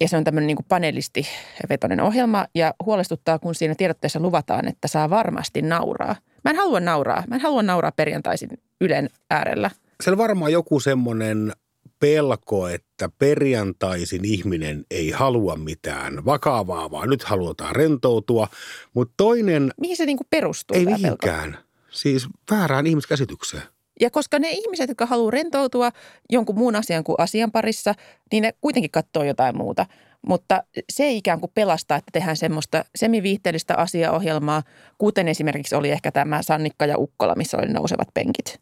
ja 0.00 0.08
se 0.08 0.16
on 0.16 0.24
tämmöinen 0.24 0.46
niin 0.46 0.66
panelistivetoinen 0.68 2.00
ohjelma 2.00 2.46
ja 2.54 2.74
huolestuttaa, 2.84 3.38
kun 3.38 3.54
siinä 3.54 3.74
tiedotteessa 3.74 4.20
luvataan, 4.20 4.68
että 4.68 4.88
saa 4.88 5.10
varmasti 5.10 5.62
nauraa. 5.62 6.16
Mä 6.44 6.50
en 6.50 6.56
halua 6.56 6.80
nauraa. 6.80 7.24
Mä 7.28 7.34
en 7.34 7.40
halua 7.40 7.62
nauraa 7.62 7.92
perjantaisin 7.92 8.50
Ylen 8.80 9.10
äärellä. 9.30 9.70
Siellä 10.02 10.18
varmaan 10.18 10.52
joku 10.52 10.80
semmoinen 10.80 11.52
pelko, 12.00 12.68
että 12.68 13.08
perjantaisin 13.18 14.24
ihminen 14.24 14.84
ei 14.90 15.10
halua 15.10 15.56
mitään 15.56 16.24
vakavaa, 16.24 16.90
vaan 16.90 17.10
nyt 17.10 17.24
halutaan 17.24 17.76
rentoutua. 17.76 18.48
Mutta 18.94 19.14
toinen... 19.16 19.72
Mihin 19.80 19.96
se 19.96 20.06
niinku 20.06 20.24
perustuu? 20.30 20.76
Ei 20.76 20.84
mihinkään. 20.84 21.52
Pelko? 21.52 21.66
Siis 21.90 22.28
väärään 22.50 22.86
ihmiskäsitykseen. 22.86 23.62
Ja 24.00 24.10
koska 24.10 24.38
ne 24.38 24.50
ihmiset, 24.50 24.88
jotka 24.88 25.06
haluaa 25.06 25.30
rentoutua 25.30 25.90
jonkun 26.30 26.58
muun 26.58 26.76
asian 26.76 27.04
kuin 27.04 27.16
asian 27.18 27.52
parissa, 27.52 27.94
niin 28.32 28.42
ne 28.42 28.52
kuitenkin 28.60 28.90
katsoo 28.90 29.24
jotain 29.24 29.56
muuta. 29.56 29.86
Mutta 30.26 30.62
se 30.92 31.10
ikään 31.10 31.40
kuin 31.40 31.52
pelastaa, 31.54 31.98
että 31.98 32.10
tehdään 32.12 32.36
semmoista 32.36 32.84
semiviihteellistä 32.94 33.74
asiaohjelmaa, 33.74 34.62
kuten 34.98 35.28
esimerkiksi 35.28 35.74
oli 35.74 35.90
ehkä 35.90 36.12
tämä 36.12 36.42
Sannikka 36.42 36.86
ja 36.86 36.98
Ukkola, 36.98 37.34
missä 37.34 37.56
oli 37.56 37.66
nousevat 37.66 38.08
penkit. 38.14 38.60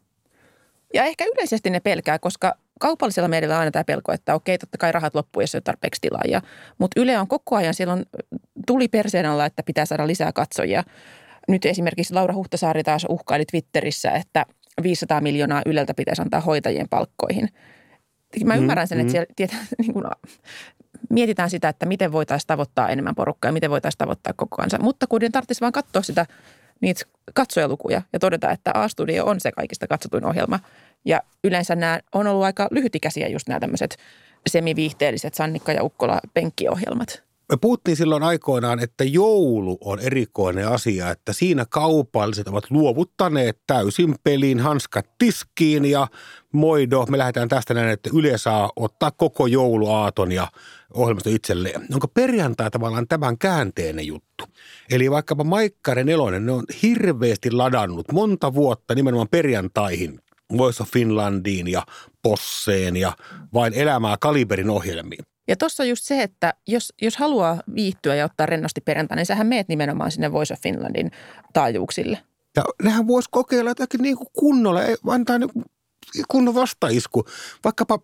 Ja 0.93 1.03
ehkä 1.03 1.25
yleisesti 1.25 1.69
ne 1.69 1.79
pelkää, 1.79 2.19
koska 2.19 2.55
kaupallisella 2.79 3.27
medialla 3.27 3.55
on 3.55 3.59
aina 3.59 3.71
tämä 3.71 3.83
pelko, 3.83 4.11
että 4.11 4.35
okei, 4.35 4.57
totta 4.57 4.77
kai 4.77 4.91
rahat 4.91 5.15
loppuu, 5.15 5.41
jos 5.41 5.55
ei 5.55 5.57
ole 5.57 5.63
tarpeeksi 5.63 6.01
tilaajia. 6.01 6.41
Mutta 6.77 7.01
Yle 7.01 7.19
on 7.19 7.27
koko 7.27 7.55
ajan 7.55 7.73
silloin 7.73 8.05
tuli 8.67 8.87
perseen 8.87 9.25
alla, 9.25 9.45
että 9.45 9.63
pitää 9.63 9.85
saada 9.85 10.07
lisää 10.07 10.31
katsojia. 10.31 10.83
Nyt 11.47 11.65
esimerkiksi 11.65 12.13
Laura 12.13 12.33
Huhtasaari 12.33 12.83
taas 12.83 13.05
uhkaili 13.09 13.45
Twitterissä, 13.45 14.11
että 14.11 14.45
500 14.83 15.21
miljoonaa 15.21 15.61
Yleltä 15.65 15.93
pitäisi 15.93 16.21
antaa 16.21 16.41
hoitajien 16.41 16.89
palkkoihin. 16.89 17.49
Mä 18.45 18.53
mm, 18.53 18.59
ymmärrän 18.59 18.87
sen, 18.87 18.99
että 18.99 19.07
mm. 19.07 19.11
siellä 19.11 19.33
tietä, 19.35 19.55
niin 19.81 19.93
kuin, 19.93 20.05
mietitään 21.09 21.49
sitä, 21.49 21.69
että 21.69 21.85
miten 21.85 22.11
voitaisiin 22.11 22.47
tavoittaa 22.47 22.89
enemmän 22.89 23.15
porukkaa 23.15 23.49
ja 23.49 23.53
miten 23.53 23.71
voitaisiin 23.71 23.97
tavoittaa 23.97 24.33
koko 24.35 24.55
kansa. 24.55 24.79
Mutta 24.79 25.07
kun 25.07 25.21
tarvitsisi 25.31 25.61
vaan 25.61 25.71
katsoa 25.71 26.01
sitä 26.01 26.25
niitä 26.81 27.05
katsojalukuja 27.33 28.01
ja 28.13 28.19
todeta, 28.19 28.51
että 28.51 28.71
A-studio 28.73 29.25
on 29.25 29.39
se 29.39 29.51
kaikista 29.51 29.87
katsotuin 29.87 30.25
ohjelma. 30.25 30.59
Ja 31.05 31.21
yleensä 31.43 31.75
nämä 31.75 31.99
on 32.13 32.27
ollut 32.27 32.43
aika 32.43 32.67
lyhytikäisiä 32.71 33.27
just 33.27 33.47
nämä 33.47 33.59
tämmöiset 33.59 33.97
semiviihteelliset 34.47 35.33
Sannikka 35.33 35.71
ja 35.71 35.83
Ukkola 35.83 36.19
penkkiohjelmat. 36.33 37.23
Me 37.49 37.57
puhuttiin 37.61 37.97
silloin 37.97 38.23
aikoinaan, 38.23 38.79
että 38.79 39.03
joulu 39.03 39.77
on 39.81 39.99
erikoinen 39.99 40.67
asia, 40.67 41.11
että 41.11 41.33
siinä 41.33 41.65
kaupalliset 41.69 42.47
ovat 42.47 42.71
luovuttaneet 42.71 43.59
täysin 43.67 44.15
pelin 44.23 44.59
hanskat 44.59 45.05
tiskiin 45.17 45.85
ja 45.85 46.07
moido, 46.51 47.05
me 47.09 47.17
lähdetään 47.17 47.47
tästä 47.47 47.73
näin, 47.73 47.89
että 47.89 48.09
Yle 48.13 48.37
saa 48.37 48.71
ottaa 48.75 49.11
koko 49.11 49.47
jouluaaton 49.47 50.31
ja 50.31 50.47
ohjelmasto 50.93 51.29
itselleen. 51.29 51.81
Onko 51.93 52.07
perjantai 52.07 52.71
tavallaan 52.71 53.07
tämän 53.07 53.37
käänteinen 53.37 54.07
juttu? 54.07 54.45
Eli 54.91 55.11
vaikkapa 55.11 55.43
Maikkari 55.43 56.03
Nelonen, 56.03 56.45
ne 56.45 56.51
on 56.51 56.63
hirveästi 56.81 57.51
ladannut 57.51 58.11
monta 58.11 58.53
vuotta 58.53 58.95
nimenomaan 58.95 59.29
perjantaihin 59.31 60.19
Voice 60.57 60.83
of 60.83 60.89
Finlandiin 60.89 61.67
ja 61.67 61.85
Posseen 62.21 62.95
ja 62.95 63.13
vain 63.53 63.73
elämää 63.73 64.15
Kaliberin 64.19 64.69
ohjelmiin. 64.69 65.25
Ja 65.47 65.55
tuossa 65.55 65.83
on 65.83 65.89
just 65.89 66.03
se, 66.03 66.21
että 66.21 66.53
jos, 66.67 66.93
jos 67.01 67.17
haluaa 67.17 67.61
viihtyä 67.75 68.15
ja 68.15 68.25
ottaa 68.25 68.45
rennosti 68.45 68.81
perjantai, 68.81 69.15
niin 69.15 69.25
sähän 69.25 69.47
meet 69.47 69.67
nimenomaan 69.67 70.11
sinne 70.11 70.31
Voice 70.31 70.53
of 70.53 70.59
Finlandin 70.61 71.11
taajuuksille. 71.53 72.19
Ja 72.55 72.63
nehän 72.83 73.07
voisi 73.07 73.29
kokeilla 73.31 73.69
jotakin 73.69 74.01
niin 74.01 74.17
kuin 74.17 74.27
kunnolla, 74.33 74.81
antaa 75.07 75.37
niin 75.37 75.51
kunnon 76.27 76.55
vastaisku. 76.55 77.25
Vaikkapa 77.63 77.99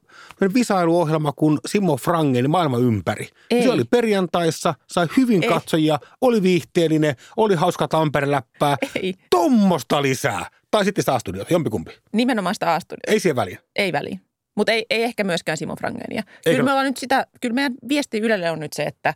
visailuohjelma 0.54 1.32
kuin 1.32 1.58
Simo 1.68 1.98
Frangen 1.98 2.50
maailma 2.50 2.78
ympäri. 2.78 3.28
Ei. 3.52 3.64
Se 3.64 3.72
oli 3.72 3.84
perjantaissa, 3.84 4.74
sai 4.88 5.08
hyvin 5.18 5.44
Ei. 5.44 5.50
katsojia, 5.50 6.00
oli 6.22 6.44
viihteellinen, 6.44 7.16
oli 7.38 7.56
hauska 7.56 7.88
Tampere-läppää. 7.88 8.78
Ei. 8.96 9.16
Tommosta 9.30 10.02
lisää. 10.02 10.46
Tai 10.72 10.86
sitten 10.86 11.02
sitä 11.02 11.16
A-studiota, 11.16 11.54
jompikumpi. 11.54 11.92
Nimenomaan 12.14 12.56
sitä 12.56 12.74
A-studiota. 12.74 13.12
Ei 13.12 13.20
siihen 13.20 13.36
väliä. 13.36 13.60
Ei 13.76 13.92
väliä. 13.92 14.20
Mutta 14.62 14.72
ei, 14.72 14.86
ei 14.90 15.04
ehkä 15.04 15.24
myöskään 15.24 15.58
Simon 15.58 15.78
Frangenia. 15.78 16.24
Kyllä 16.44 16.64
me 16.64 16.72
ollaan 16.72 16.86
nyt 16.86 16.98
sitä, 16.98 17.28
kyllä 17.42 17.54
meidän 17.56 17.74
viesti 17.90 18.20
Ylelle 18.20 18.52
on 18.52 18.60
nyt 18.60 18.74
se, 18.74 18.84
että 18.84 19.14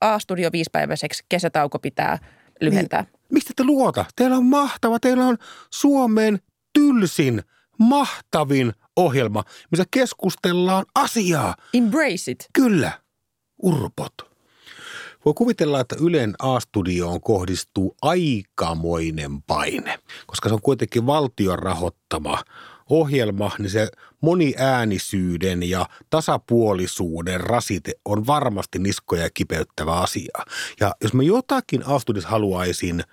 A-studio 0.00 0.50
viisipäiväiseksi 0.52 1.24
kesätauko 1.28 1.78
pitää 1.78 2.18
lyhentää. 2.60 3.02
Niin. 3.02 3.20
Mistä 3.30 3.52
te 3.56 3.64
luota? 3.64 4.04
Teillä 4.16 4.36
on 4.36 4.44
mahtava, 4.44 4.98
teillä 5.00 5.26
on 5.26 5.38
Suomen 5.70 6.38
tylsin, 6.72 7.42
mahtavin 7.78 8.72
ohjelma, 8.96 9.44
missä 9.70 9.84
keskustellaan 9.90 10.84
asiaa. 10.94 11.54
Embrace 11.74 12.30
it. 12.30 12.46
Kyllä, 12.52 12.92
urpot. 13.62 14.14
Voi 15.24 15.34
kuvitella, 15.34 15.80
että 15.80 15.96
Ylen 16.00 16.34
A-studioon 16.38 17.20
kohdistuu 17.20 17.96
aikamoinen 18.02 19.42
paine, 19.42 19.98
koska 20.26 20.48
se 20.48 20.54
on 20.54 20.62
kuitenkin 20.62 21.06
valtion 21.06 21.58
rahoittama 21.58 22.42
ohjelma, 22.90 23.50
niin 23.58 23.70
se 23.70 23.88
moniäänisyyden 24.20 25.62
ja 25.62 25.86
tasapuolisuuden 26.10 27.40
rasite 27.40 27.92
on 28.04 28.26
varmasti 28.26 28.78
niskoja 28.78 29.30
kipeyttävä 29.34 29.92
asia. 29.92 30.38
Ja 30.80 30.94
jos 31.02 31.14
mä 31.14 31.22
jotakin 31.22 31.86
astudis 31.86 32.24
haluaisin 32.24 33.04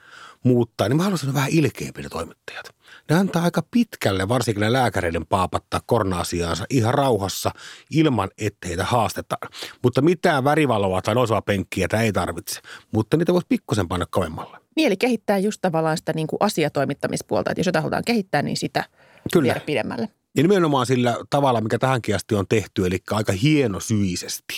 muuttaa, 0.43 0.89
niin 0.89 0.97
mä 0.97 1.03
haluaisin 1.03 1.33
vähän 1.33 1.49
ilkeämpiä 1.51 2.03
ne 2.03 2.09
toimittajat. 2.09 2.75
Ne 3.09 3.15
antaa 3.15 3.43
aika 3.43 3.63
pitkälle, 3.71 4.27
varsinkin 4.27 4.61
ne 4.61 4.73
lääkäreiden 4.73 5.25
paapattaa 5.25 5.81
korona-asiaansa 5.85 6.65
ihan 6.69 6.93
rauhassa 6.93 7.51
ilman, 7.91 8.29
että 8.37 8.67
heitä 8.67 8.83
haastetaan. 8.83 9.51
Mutta 9.83 10.01
mitään 10.01 10.43
värivaloa 10.43 11.01
tai 11.01 11.15
nousua 11.15 11.41
penkkiä 11.41 11.87
tämä 11.87 12.03
ei 12.03 12.13
tarvitse. 12.13 12.61
Mutta 12.91 13.17
niitä 13.17 13.33
voisi 13.33 13.47
pikkusen 13.49 13.87
panna 13.87 14.05
kovemmalle. 14.09 14.57
Mieli 14.75 14.97
kehittää 14.97 15.37
just 15.37 15.61
tavallaan 15.61 15.97
sitä 15.97 16.13
niin 16.13 16.27
kuin 16.27 16.37
asiatoimittamispuolta, 16.39 17.51
että 17.51 17.59
jos 17.59 17.65
jotain 17.65 17.83
halutaan 17.83 18.05
kehittää, 18.05 18.41
niin 18.41 18.57
sitä– 18.57 18.83
Kyllä. 19.33 19.43
viedä 19.43 19.59
pidemmälle. 19.59 20.09
Ja 20.35 20.43
nimenomaan 20.43 20.85
sillä 20.85 21.17
tavalla, 21.29 21.61
mikä 21.61 21.79
tähänkin 21.79 22.15
asti 22.15 22.35
on 22.35 22.45
tehty, 22.49 22.85
eli 22.85 22.99
aika 23.11 23.33
hienosyisesti. 23.33 24.57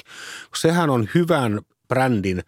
Sehän 0.55 0.89
on 0.89 1.09
hyvän 1.15 1.59
brändin 1.87 2.43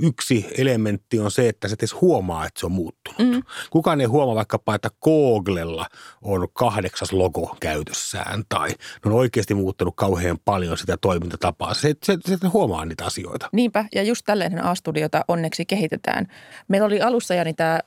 yksi 0.00 0.46
elementti 0.58 1.20
on 1.20 1.30
se, 1.30 1.48
että 1.48 1.68
se 1.68 1.76
edes 1.78 2.00
huomaa, 2.00 2.46
että 2.46 2.60
se 2.60 2.66
on 2.66 2.72
muuttunut. 2.72 3.18
Mm. 3.18 3.42
Kukaan 3.70 4.00
ei 4.00 4.06
huomaa 4.06 4.34
vaikkapa, 4.34 4.74
että 4.74 4.90
Googlella 5.02 5.86
on 6.22 6.48
kahdeksas 6.52 7.12
logo 7.12 7.56
käytössään 7.60 8.44
tai 8.48 8.68
ne 8.68 8.76
on 9.04 9.12
oikeasti 9.12 9.54
muuttanut 9.54 9.94
kauhean 9.96 10.38
paljon 10.44 10.78
sitä 10.78 10.96
toimintatapaa. 10.96 11.74
Se, 11.74 11.94
se, 12.04 12.18
se, 12.26 12.36
se 12.36 12.48
huomaa 12.48 12.84
niitä 12.84 13.04
asioita. 13.04 13.48
Niinpä, 13.52 13.84
ja 13.94 14.02
just 14.02 14.22
tällainen 14.26 14.64
A-studiota 14.64 15.24
onneksi 15.28 15.66
kehitetään. 15.66 16.26
Meillä 16.68 16.86
oli 16.86 17.00
alussa 17.00 17.34
Jani 17.34 17.54
tämä 17.54 17.80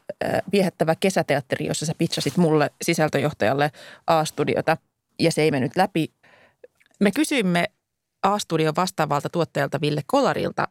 viehättävä 0.52 0.96
kesäteatteri, 1.00 1.66
jossa 1.66 1.86
sä 1.86 1.94
pitchasit 1.98 2.38
mulle 2.38 2.72
sisältöjohtajalle 2.82 3.72
A-studiota, 4.08 4.78
ja 5.20 5.32
se 5.32 5.42
ei 5.42 5.52
mennyt 5.52 5.76
läpi. 5.76 6.14
Me 7.00 7.12
kysyimme 7.12 7.66
A-studion 8.24 8.74
vastaavalta 8.76 9.30
tuottajalta 9.30 9.82
Ville 9.82 10.02
Kolarilta, 10.06 10.68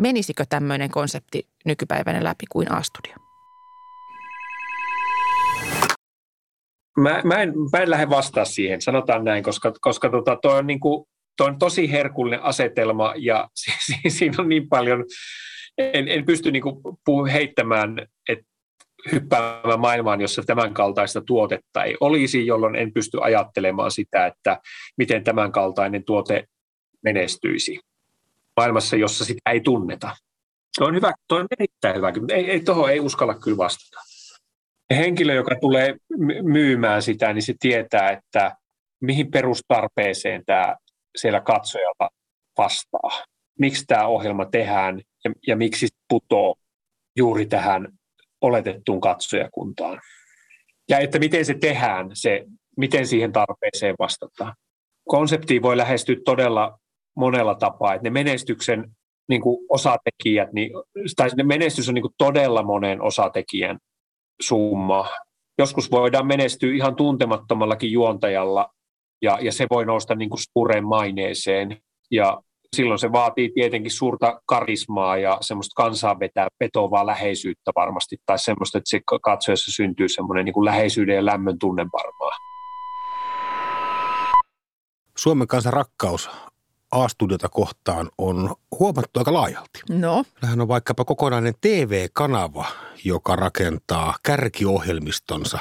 menisikö 0.00 0.44
tämmöinen 0.48 0.90
konsepti 0.90 1.48
nykypäivänä 1.64 2.24
läpi 2.24 2.44
kuin 2.50 2.72
A-studio? 2.72 3.14
Mä, 6.98 7.20
mä, 7.24 7.42
en, 7.42 7.52
mä 7.72 7.78
en 7.78 7.90
lähde 7.90 8.10
vastaa 8.10 8.44
siihen, 8.44 8.82
sanotaan 8.82 9.24
näin, 9.24 9.42
koska, 9.42 9.72
koska 9.80 10.10
tota, 10.10 10.38
toi, 10.42 10.58
on 10.58 10.66
niin 10.66 10.80
kuin, 10.80 11.06
toi 11.36 11.46
on 11.46 11.58
tosi 11.58 11.92
herkullinen 11.92 12.42
asetelma 12.42 13.14
ja 13.16 13.48
siinä 14.08 14.34
on 14.38 14.48
niin 14.48 14.68
paljon, 14.68 15.04
en, 15.78 16.08
en 16.08 16.26
pysty 16.26 16.50
niin 16.50 16.62
kuin 16.62 17.26
heittämään, 17.26 18.06
että 18.28 18.44
hyppäämään 19.12 19.80
maailmaan, 19.80 20.20
jossa 20.20 20.42
tämän 20.42 20.74
kaltaista 20.74 21.20
tuotetta 21.20 21.84
ei 21.84 21.96
olisi, 22.00 22.46
jolloin 22.46 22.76
en 22.76 22.92
pysty 22.92 23.18
ajattelemaan 23.20 23.90
sitä, 23.90 24.26
että 24.26 24.60
miten 24.96 25.24
tämän 25.24 25.52
kaltainen 25.52 26.04
tuote 26.04 26.44
menestyisi 27.02 27.80
maailmassa, 28.60 28.96
jossa 28.96 29.24
sitä 29.24 29.50
ei 29.50 29.60
tunneta. 29.60 30.16
Tuo 30.78 30.86
on, 30.86 30.94
hyvä, 30.94 31.12
tuo 31.28 31.38
on 31.38 31.46
erittäin 31.58 31.96
hyvä, 31.96 32.12
ei, 32.32 32.50
ei, 32.50 32.60
tuohon 32.60 32.90
ei 32.90 33.00
uskalla 33.00 33.34
kyllä 33.34 33.56
vastata. 33.56 34.02
Henkilö, 34.90 35.34
joka 35.34 35.54
tulee 35.60 35.96
myymään 36.42 37.02
sitä, 37.02 37.32
niin 37.32 37.42
se 37.42 37.54
tietää, 37.60 38.10
että 38.10 38.56
mihin 39.00 39.30
perustarpeeseen 39.30 40.42
tämä 40.46 40.76
siellä 41.16 41.40
katsojalla 41.40 42.10
vastaa. 42.58 43.24
Miksi 43.58 43.84
tämä 43.86 44.06
ohjelma 44.06 44.46
tehdään 44.46 45.00
ja, 45.24 45.32
ja 45.46 45.56
miksi 45.56 45.86
se 45.86 45.94
putoo 46.08 46.54
juuri 47.16 47.46
tähän 47.46 47.88
oletettuun 48.40 49.00
katsojakuntaan. 49.00 50.00
Ja 50.88 50.98
että 50.98 51.18
miten 51.18 51.44
se 51.44 51.54
tehdään, 51.54 52.10
se, 52.12 52.44
miten 52.76 53.06
siihen 53.06 53.32
tarpeeseen 53.32 53.94
vastataan. 53.98 54.54
Konsepti 55.08 55.62
voi 55.62 55.76
lähestyä 55.76 56.16
todella 56.24 56.79
monella 57.16 57.54
tapaa. 57.54 57.94
Että 57.94 58.06
ne 58.06 58.10
menestyksen 58.10 58.90
niin 59.28 59.40
kuin 59.40 59.66
osatekijät, 59.68 60.52
niin, 60.52 60.70
tai 61.16 61.28
ne 61.36 61.42
menestys 61.42 61.88
on 61.88 61.94
niin 61.94 62.02
kuin 62.02 62.14
todella 62.18 62.62
monen 62.62 63.02
osatekijän 63.02 63.78
summa. 64.42 65.08
Joskus 65.58 65.90
voidaan 65.90 66.26
menestyä 66.26 66.74
ihan 66.74 66.96
tuntemattomallakin 66.96 67.92
juontajalla, 67.92 68.70
ja, 69.22 69.38
ja 69.40 69.52
se 69.52 69.66
voi 69.70 69.86
nousta 69.86 70.14
niin 70.14 70.30
kuin 70.30 70.40
suureen 70.52 70.84
maineeseen. 70.84 71.76
Ja 72.10 72.40
silloin 72.76 72.98
se 72.98 73.12
vaatii 73.12 73.50
tietenkin 73.54 73.90
suurta 73.90 74.40
karismaa 74.46 75.16
ja 75.16 75.38
semmoista 75.40 75.82
kansaa 75.82 76.20
vetää 76.20 76.48
petovaa 76.58 77.06
läheisyyttä 77.06 77.72
varmasti, 77.76 78.16
tai 78.26 78.38
semmoista, 78.38 78.78
että 78.78 78.90
se 78.90 79.00
katsojassa 79.22 79.72
syntyy 79.72 80.08
semmoinen 80.08 80.44
niin 80.44 80.54
kuin 80.54 80.64
läheisyyden 80.64 81.16
ja 81.16 81.24
lämmön 81.24 81.58
tunne 81.58 81.86
varmaan. 81.92 82.38
Suomen 85.16 85.48
kansan 85.48 85.72
rakkaus 85.72 86.30
A-studiota 86.90 87.48
kohtaan 87.48 88.10
on 88.18 88.54
huomattu 88.78 89.20
aika 89.20 89.32
laajalti. 89.32 89.80
No, 89.90 90.24
Tähän 90.40 90.60
on 90.60 90.68
vaikkapa 90.68 91.04
kokonainen 91.04 91.54
TV-kanava, 91.60 92.66
joka 93.04 93.36
rakentaa 93.36 94.14
kärkiohjelmistonsa 94.22 95.58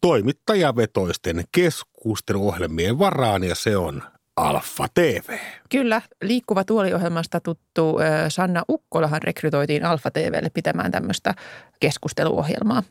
toimittajavetoisten 0.00 1.44
keskusteluohjelmien 1.52 2.98
varaan 2.98 3.44
ja 3.44 3.54
se 3.54 3.76
on 3.76 4.02
Alfa 4.36 4.86
TV. 4.94 5.38
kyllä. 5.68 6.02
Liikkuva 6.22 6.64
tuoliohjelmasta 6.64 7.40
tuttu 7.40 7.98
Sanna 8.28 8.62
Ukkolahan 8.68 9.22
rekrytoitiin 9.22 9.84
Alfa 9.84 10.10
TVlle 10.10 10.50
pitämään 10.54 10.90
tämmöistä 10.90 11.34
keskusteluohjelmaa, 11.80 12.82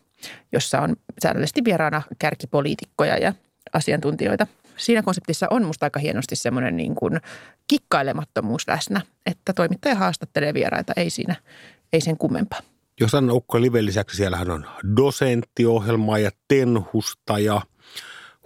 jossa 0.51 0.81
on 0.81 0.95
säännöllisesti 1.21 1.63
vieraana 1.63 2.01
kärkipoliitikkoja 2.19 3.17
ja 3.17 3.33
asiantuntijoita. 3.73 4.47
Siinä 4.77 5.03
konseptissa 5.03 5.47
on 5.49 5.65
musta 5.65 5.85
aika 5.85 5.99
hienosti 5.99 6.35
semmoinen 6.35 6.77
niin 6.77 6.95
kuin 6.95 7.21
kikkailemattomuus 7.67 8.67
läsnä, 8.67 9.01
että 9.25 9.53
toimittaja 9.53 9.95
haastattelee 9.95 10.53
vieraita, 10.53 10.93
ei 10.95 11.09
siinä, 11.09 11.35
ei 11.93 12.01
sen 12.01 12.17
kummempaa. 12.17 12.59
Jos 12.99 13.15
Anna 13.15 13.33
Ukko 13.33 13.61
Liven 13.61 13.85
lisäksi 13.85 14.17
siellähän 14.17 14.49
on 14.49 14.65
dosenttiohjelma 14.97 16.17
ja 16.17 16.31
tenhusta 16.47 17.39
ja 17.39 17.61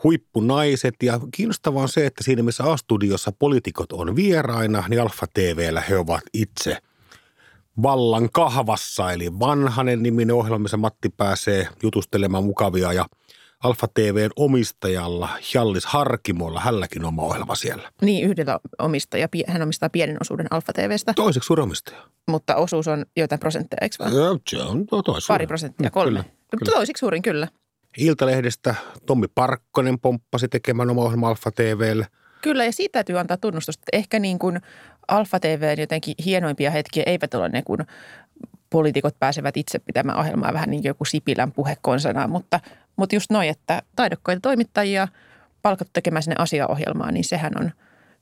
huippunaiset. 0.03 0.95
Ja 1.03 1.19
kiinnostavaa 1.35 1.83
on 1.83 1.89
se, 1.89 2.05
että 2.05 2.23
siinä 2.23 2.43
missä 2.43 2.63
A-studiossa 2.63 3.31
poliitikot 3.39 3.91
on 3.91 4.15
vieraina, 4.15 4.83
niin 4.89 5.01
Alfa 5.01 5.25
TVllä 5.33 5.81
he 5.81 5.97
ovat 5.97 6.21
itse 6.33 6.77
vallan 7.81 8.29
kahvassa. 8.31 9.11
Eli 9.11 9.39
vanhanen 9.39 10.03
niminen 10.03 10.35
ohjelma, 10.35 10.59
missä 10.59 10.77
Matti 10.77 11.09
pääsee 11.09 11.67
jutustelemaan 11.83 12.43
mukavia 12.43 12.93
ja 12.93 13.05
Alfa 13.63 13.87
TVn 13.93 14.29
omistajalla 14.35 15.29
Jallis 15.53 15.85
Harkimolla, 15.85 16.59
hänelläkin 16.59 17.01
on 17.01 17.07
oma 17.07 17.21
ohjelma 17.21 17.55
siellä. 17.55 17.91
Niin 18.01 18.25
yhdellä 18.29 18.59
omistaja, 18.79 19.27
hän 19.47 19.61
omistaa 19.61 19.89
pienen 19.89 20.17
osuuden 20.21 20.47
Alfa 20.51 20.73
TVstä, 20.73 21.13
Toiseksi 21.13 21.47
suuri 21.47 21.63
omistaja. 21.63 21.97
mutta 22.29 22.55
osuus 22.55 22.87
on 22.87 23.05
joitain 23.17 23.39
prosentteja, 23.39 23.77
eikö 23.81 23.95
vaan? 23.99 24.13
Joo, 24.15 24.39
Se 24.49 24.57
on 24.57 24.85
to- 24.85 25.03
tois 25.03 25.27
Pari 25.27 25.47
prosenttia, 25.47 25.89
Mm, 25.89 25.91
kolme. 25.91 26.19
Kyllä, 26.23 26.25
kyllä. 26.59 26.71
Toisiksi 26.73 26.99
suurin 26.99 27.21
kyllä. 27.21 27.47
Iltalehdestä 27.97 28.75
Tommi 29.05 29.27
Parkkonen 29.35 29.99
pomppasi 29.99 30.47
tekemään 30.47 30.89
oma 30.89 31.01
ohjelma 31.01 31.29
Alfa 31.29 31.51
TVlle. 31.51 32.07
Kyllä, 32.41 32.65
ja 32.65 32.71
siitä 32.71 32.91
täytyy 32.93 33.19
antaa 33.19 33.37
tunnustusta. 33.37 33.81
että 33.87 33.97
Ehkä 33.97 34.19
niin 34.19 34.39
kuin 34.39 34.61
Alfa 35.07 35.39
TVn 35.39 35.79
jotenkin 35.81 36.15
hienoimpia 36.25 36.71
hetkiä 36.71 37.03
eivät 37.05 37.33
ole 37.33 37.49
ne, 37.49 37.61
kun 37.61 37.77
poliitikot 38.69 39.15
pääsevät 39.19 39.57
itse 39.57 39.79
pitämään 39.79 40.19
ohjelmaa 40.19 40.53
vähän 40.53 40.69
niin 40.69 40.81
kuin 40.81 40.89
joku 40.89 41.05
Sipilän 41.05 41.51
puhe 41.51 41.77
konsanaan, 41.81 42.29
mutta, 42.29 42.59
mutta 42.95 43.15
just 43.15 43.31
noin, 43.31 43.49
että 43.49 43.81
taidokkaita 43.95 44.39
toimittajia 44.41 45.07
palkattu 45.61 45.91
tekemään 45.93 46.23
sinne 46.23 46.35
asiaohjelmaa, 46.39 47.11
niin 47.11 47.23
sehän 47.23 47.51
on, 47.59 47.71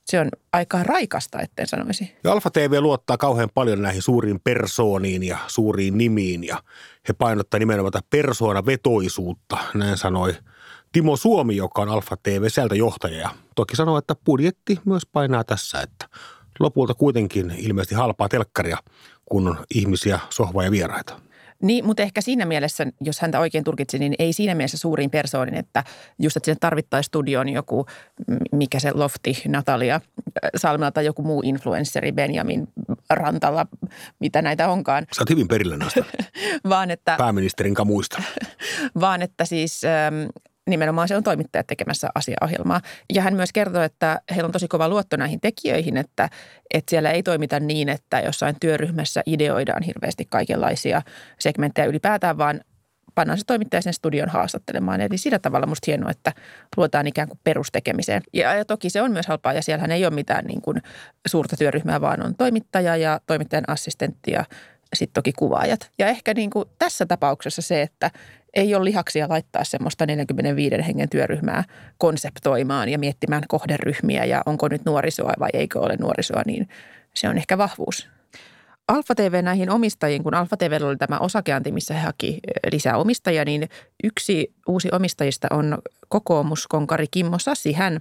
se 0.04 0.20
on 0.20 0.28
aika 0.52 0.82
raikasta, 0.82 1.40
etten 1.40 1.66
sanoisi. 1.66 2.16
Ja 2.24 2.32
Alfa 2.32 2.50
TV 2.50 2.76
luottaa 2.80 3.16
kauhean 3.16 3.48
paljon 3.54 3.82
näihin 3.82 4.02
suuriin 4.02 4.40
persooniin 4.40 5.22
ja 5.22 5.38
suuriin 5.46 5.98
nimiin 5.98 6.44
ja 6.44 6.62
he 7.08 7.12
painottaa 7.12 7.58
nimenomaan 7.58 7.92
tätä 7.92 8.06
persoonavetoisuutta, 8.10 9.58
näin 9.74 9.96
sanoi 9.96 10.34
Timo 10.92 11.16
Suomi, 11.16 11.56
joka 11.56 11.82
on 11.82 11.88
Alfa 11.88 12.16
TV 12.22 12.48
sieltä 12.48 12.74
johtaja. 12.74 13.18
Ja 13.18 13.30
toki 13.56 13.76
sanoi, 13.76 13.98
että 13.98 14.14
budjetti 14.24 14.78
myös 14.84 15.06
painaa 15.12 15.44
tässä, 15.44 15.80
että 15.80 16.08
lopulta 16.60 16.94
kuitenkin 16.94 17.54
ilmeisesti 17.58 17.94
halpaa 17.94 18.28
telkkaria, 18.28 18.78
kun 19.26 19.48
on 19.48 19.64
ihmisiä, 19.74 20.20
sohvaa 20.30 20.64
ja 20.64 20.70
vieraita. 20.70 21.20
Niin, 21.62 21.86
mutta 21.86 22.02
ehkä 22.02 22.20
siinä 22.20 22.44
mielessä, 22.44 22.86
jos 23.00 23.20
häntä 23.20 23.40
oikein 23.40 23.64
tulkitsi, 23.64 23.98
niin 23.98 24.14
ei 24.18 24.32
siinä 24.32 24.54
mielessä 24.54 24.78
suuriin 24.78 25.10
persoonin, 25.10 25.54
että 25.54 25.84
just, 26.18 26.36
että 26.36 26.44
sinne 26.44 26.56
tarvittaisiin 26.60 27.08
studioon 27.08 27.48
joku, 27.48 27.86
mikä 28.52 28.80
se 28.80 28.92
lofti, 28.94 29.42
Natalia 29.48 29.94
äh, 29.94 30.00
Salmela 30.56 30.90
tai 30.90 31.04
joku 31.04 31.22
muu 31.22 31.42
influensseri, 31.44 32.12
Benjamin 32.12 32.68
Rantala, 33.10 33.66
mitä 34.18 34.42
näitä 34.42 34.68
onkaan, 34.68 35.06
Sä 35.12 35.22
oot 35.22 35.30
hyvin 35.30 35.48
perillä 35.48 35.76
näistä 35.76 36.04
vaan 36.68 36.90
että, 36.90 37.14
pääministerin 37.18 37.74
kamuista. 37.74 38.22
vaan 39.00 39.22
että 39.22 39.44
siis 39.44 39.82
ähm, 39.84 40.14
nimenomaan 40.70 41.08
se 41.08 41.16
on 41.16 41.22
toimittajat 41.22 41.66
tekemässä 41.66 42.08
asiaohjelmaa. 42.14 42.80
Ja 43.14 43.22
hän 43.22 43.34
myös 43.34 43.52
kertoo, 43.52 43.82
että 43.82 44.20
heillä 44.30 44.46
on 44.46 44.52
tosi 44.52 44.68
kova 44.68 44.88
luotto 44.88 45.16
näihin 45.16 45.40
tekijöihin, 45.40 45.96
että, 45.96 46.28
että 46.74 46.90
siellä 46.90 47.10
ei 47.10 47.22
toimita 47.22 47.60
niin, 47.60 47.88
että 47.88 48.20
jossain 48.20 48.56
työryhmässä 48.60 49.22
ideoidaan 49.26 49.82
hirveästi 49.82 50.24
kaikenlaisia 50.24 51.02
segmenttejä 51.38 51.86
ylipäätään, 51.86 52.38
vaan 52.38 52.60
pannaan 53.14 53.38
se 53.38 53.44
toimittaja 53.46 53.82
sen 53.82 53.92
studion 53.92 54.28
haastattelemaan. 54.28 55.00
Eli 55.00 55.18
sillä 55.18 55.38
tavalla 55.38 55.66
musta 55.66 55.84
hienoa, 55.86 56.10
että 56.10 56.32
luotaan 56.76 57.06
ikään 57.06 57.28
kuin 57.28 57.40
perustekemiseen. 57.44 58.22
Ja, 58.32 58.54
ja 58.54 58.64
toki 58.64 58.90
se 58.90 59.02
on 59.02 59.12
myös 59.12 59.26
halpaa 59.26 59.52
ja 59.52 59.62
siellähän 59.62 59.90
ei 59.90 60.04
ole 60.04 60.14
mitään 60.14 60.44
niin 60.44 60.62
kuin 60.62 60.82
suurta 61.26 61.56
työryhmää, 61.56 62.00
vaan 62.00 62.22
on 62.22 62.34
toimittaja 62.34 62.96
ja 62.96 63.20
toimittajan 63.26 63.64
assistentti 63.68 64.30
ja 64.30 64.44
sitten 64.96 65.14
toki 65.14 65.32
kuvaajat. 65.32 65.90
Ja 65.98 66.06
ehkä 66.06 66.34
niin 66.34 66.50
kuin 66.50 66.68
tässä 66.78 67.06
tapauksessa 67.06 67.62
se, 67.62 67.82
että 67.82 68.10
ei 68.54 68.74
ole 68.74 68.84
lihaksia 68.84 69.28
laittaa 69.28 69.64
semmoista 69.64 70.06
45 70.06 70.76
hengen 70.86 71.08
työryhmää 71.08 71.64
konseptoimaan 71.98 72.88
ja 72.88 72.98
miettimään 72.98 73.42
kohderyhmiä 73.48 74.24
ja 74.24 74.42
onko 74.46 74.68
nyt 74.68 74.84
nuorisoa 74.84 75.32
vai 75.38 75.50
eikö 75.52 75.80
ole 75.80 75.96
nuorisoa, 76.00 76.42
niin 76.46 76.68
se 77.14 77.28
on 77.28 77.36
ehkä 77.36 77.58
vahvuus. 77.58 78.08
Alfa 78.90 79.14
TV 79.14 79.42
näihin 79.42 79.70
omistajiin, 79.70 80.22
kun 80.22 80.34
Alfa 80.34 80.56
TV 80.56 80.78
oli 80.82 80.96
tämä 80.96 81.18
osakeanti, 81.18 81.72
missä 81.72 81.94
he 81.94 82.00
haki 82.00 82.28
eh, 82.28 82.72
lisää 82.72 82.96
omistajia, 82.96 83.44
niin 83.44 83.68
yksi 84.04 84.54
uusi 84.68 84.88
omistajista 84.92 85.48
on 85.50 85.78
kokoomuskonkari 86.08 87.06
Kimmo 87.10 87.38
Sassi. 87.38 87.72
Hän, 87.72 88.00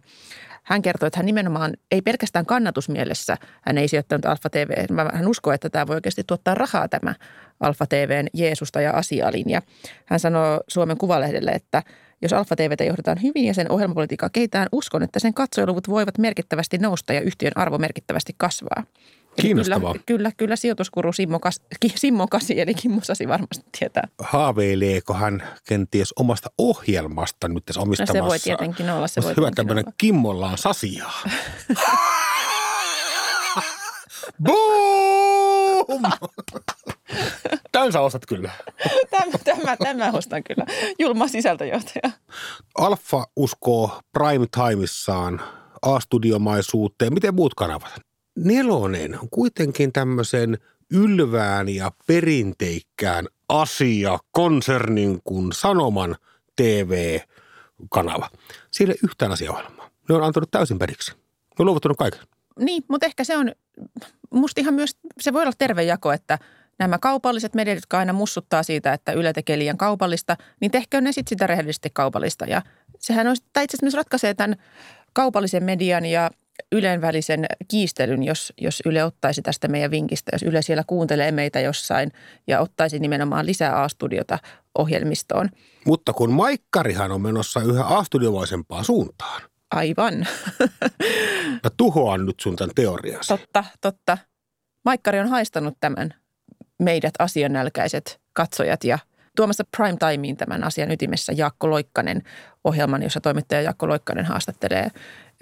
hän 0.63 0.81
kertoi, 0.81 1.07
että 1.07 1.19
hän 1.19 1.25
nimenomaan 1.25 1.73
ei 1.91 2.01
pelkästään 2.01 2.45
kannatusmielessä, 2.45 3.37
hän 3.61 3.77
ei 3.77 3.87
sijoittanut 3.87 4.25
Alfa 4.25 4.49
TV, 4.49 4.69
hän 5.13 5.27
uskoo, 5.27 5.53
että 5.53 5.69
tämä 5.69 5.87
voi 5.87 5.95
oikeasti 5.95 6.23
tuottaa 6.27 6.55
rahaa 6.55 6.87
tämä 6.87 7.15
Alfa 7.59 7.85
TVn 7.85 8.27
Jeesusta 8.33 8.81
ja 8.81 8.91
asialinja. 8.91 9.61
Hän 10.05 10.19
sanoi 10.19 10.59
Suomen 10.67 10.97
Kuvalehdelle, 10.97 11.51
että 11.51 11.83
jos 12.21 12.33
Alfa 12.33 12.55
TVtä 12.55 12.83
johdetaan 12.83 13.21
hyvin 13.23 13.45
ja 13.45 13.53
sen 13.53 13.71
ohjelmapolitiikkaa 13.71 14.29
kehitetään, 14.29 14.67
uskon, 14.71 15.03
että 15.03 15.19
sen 15.19 15.33
katsojaluvut 15.33 15.89
voivat 15.89 16.17
merkittävästi 16.17 16.77
nousta 16.77 17.13
ja 17.13 17.21
yhtiön 17.21 17.53
arvo 17.55 17.77
merkittävästi 17.77 18.33
kasvaa. 18.37 18.83
Kiinnostavaa. 19.41 19.91
Kyllä, 19.93 20.03
kyllä, 20.05 20.31
kyllä 20.37 20.55
sijoituskuru 20.55 21.13
Simmo, 21.13 21.39
Kas, 21.39 21.61
Simmo 21.95 22.27
Kasi, 22.27 22.59
eli 22.61 22.73
Kimmo 22.73 23.01
Sasi 23.03 23.27
varmasti 23.27 23.65
tietää. 23.79 24.07
Haaveileeko 24.19 25.13
hän 25.13 25.43
kenties 25.67 26.13
omasta 26.19 26.49
ohjelmasta 26.57 27.47
nyt 27.47 27.65
tässä 27.65 27.79
No 27.79 27.83
omistamassa? 27.83 28.13
se 28.13 28.23
voi 28.23 28.39
tietenkin 28.39 28.89
olla, 28.89 29.07
se 29.07 29.21
voi 29.23 29.33
hyvä 29.37 29.51
tämmöinen 29.51 29.85
olla. 29.85 29.93
Kimmolla 29.97 30.47
on 30.49 30.57
sasiaa. 30.57 31.23
Boom! 34.43 36.01
Tämän 37.71 37.91
sä 37.93 38.01
ostat 38.01 38.25
kyllä. 38.25 38.51
Tämä, 39.09 39.31
tämä, 39.43 39.77
tämä 39.77 40.11
ostan 40.13 40.43
kyllä. 40.43 40.65
Julma 40.99 41.27
sisältöjohtaja. 41.27 42.11
Alfa 42.77 43.25
uskoo 43.35 43.99
prime 44.13 44.45
timeissaan 44.51 45.41
A-studiomaisuuteen. 45.81 47.13
Miten 47.13 47.35
muut 47.35 47.53
kanavat? 47.55 47.91
Nelonen 48.43 49.19
on 49.19 49.29
kuitenkin 49.31 49.93
tämmöisen 49.93 50.57
ylvään 50.91 51.69
ja 51.69 51.91
perinteikkään 52.07 53.27
asia 53.49 54.19
konsernin 54.31 55.19
kuin 55.23 55.53
Sanoman 55.53 56.15
TV-kanava. 56.55 58.29
Siellä 58.71 58.93
ei 58.93 58.99
yhtään 59.03 59.31
asiaohjelmaa. 59.31 59.89
Ne 60.09 60.15
on 60.15 60.23
antanut 60.23 60.51
täysin 60.51 60.79
periksi. 60.79 61.11
Ne 61.11 61.17
on 61.59 61.65
luovuttanut 61.65 61.97
kaiken. 61.97 62.19
Niin, 62.59 62.83
mutta 62.87 63.05
ehkä 63.05 63.23
se 63.23 63.37
on, 63.37 63.51
musta 64.33 64.61
ihan 64.61 64.73
myös, 64.73 64.97
se 65.19 65.33
voi 65.33 65.41
olla 65.41 65.53
terve 65.57 65.83
jako, 65.83 66.11
että 66.11 66.39
nämä 66.79 66.97
kaupalliset 66.97 67.53
mediat, 67.53 67.77
jotka 67.77 67.99
aina 67.99 68.13
mussuttaa 68.13 68.63
siitä, 68.63 68.93
että 68.93 69.11
Yle 69.11 69.33
tekee 69.33 69.59
liian 69.59 69.77
kaupallista, 69.77 70.37
niin 70.59 70.71
tehköön 70.71 71.03
ne 71.03 71.11
sitten 71.11 71.29
sitä 71.29 71.47
rehellisesti 71.47 71.89
kaupallista. 71.93 72.45
Ja 72.45 72.61
sehän 72.99 73.27
olisi, 73.27 73.43
tai 73.53 73.63
itse 73.63 73.75
asiassa 73.75 73.85
myös 73.85 73.93
ratkaisee 73.93 74.33
tämän 74.33 74.55
kaupallisen 75.13 75.63
median 75.63 76.05
ja 76.05 76.31
Ylen 76.71 77.01
välisen 77.01 77.45
kiistelyn, 77.67 78.23
jos, 78.23 78.53
jos 78.61 78.81
Yle 78.85 79.03
ottaisi 79.03 79.41
tästä 79.41 79.67
meidän 79.67 79.91
vinkistä, 79.91 80.31
jos 80.33 80.43
Yle 80.43 80.61
siellä 80.61 80.83
kuuntelee 80.87 81.31
meitä 81.31 81.59
jossain 81.59 82.11
ja 82.47 82.59
ottaisi 82.59 82.99
nimenomaan 82.99 83.45
lisää 83.45 83.83
A-studiota 83.83 84.39
ohjelmistoon. 84.77 85.49
Mutta 85.85 86.13
kun 86.13 86.31
Maikkarihan 86.31 87.11
on 87.11 87.21
menossa 87.21 87.61
yhä 87.61 87.83
A-studiomaisempaan 87.85 88.85
suuntaan. 88.85 89.41
Aivan. 89.71 90.13
Mä 91.63 91.69
tuhoan 91.77 92.25
nyt 92.25 92.39
sun 92.39 92.55
tämän 92.55 92.75
teoriansa. 92.75 93.37
totta, 93.37 93.63
totta. 93.81 94.17
Maikkari 94.85 95.19
on 95.19 95.29
haistanut 95.29 95.77
tämän 95.79 96.13
meidät 96.79 97.13
asianälkäiset 97.19 98.19
katsojat 98.33 98.83
ja 98.83 98.99
tuomassa 99.39 99.63
prime 99.77 99.97
timeen 100.11 100.37
tämän 100.37 100.63
asian 100.63 100.91
ytimessä 100.91 101.33
Jaakko 101.35 101.69
Loikkanen 101.69 102.23
ohjelman, 102.63 103.03
jossa 103.03 103.21
toimittaja 103.21 103.61
Jaakko 103.61 103.87
Loikkanen 103.87 104.25
haastattelee 104.25 104.91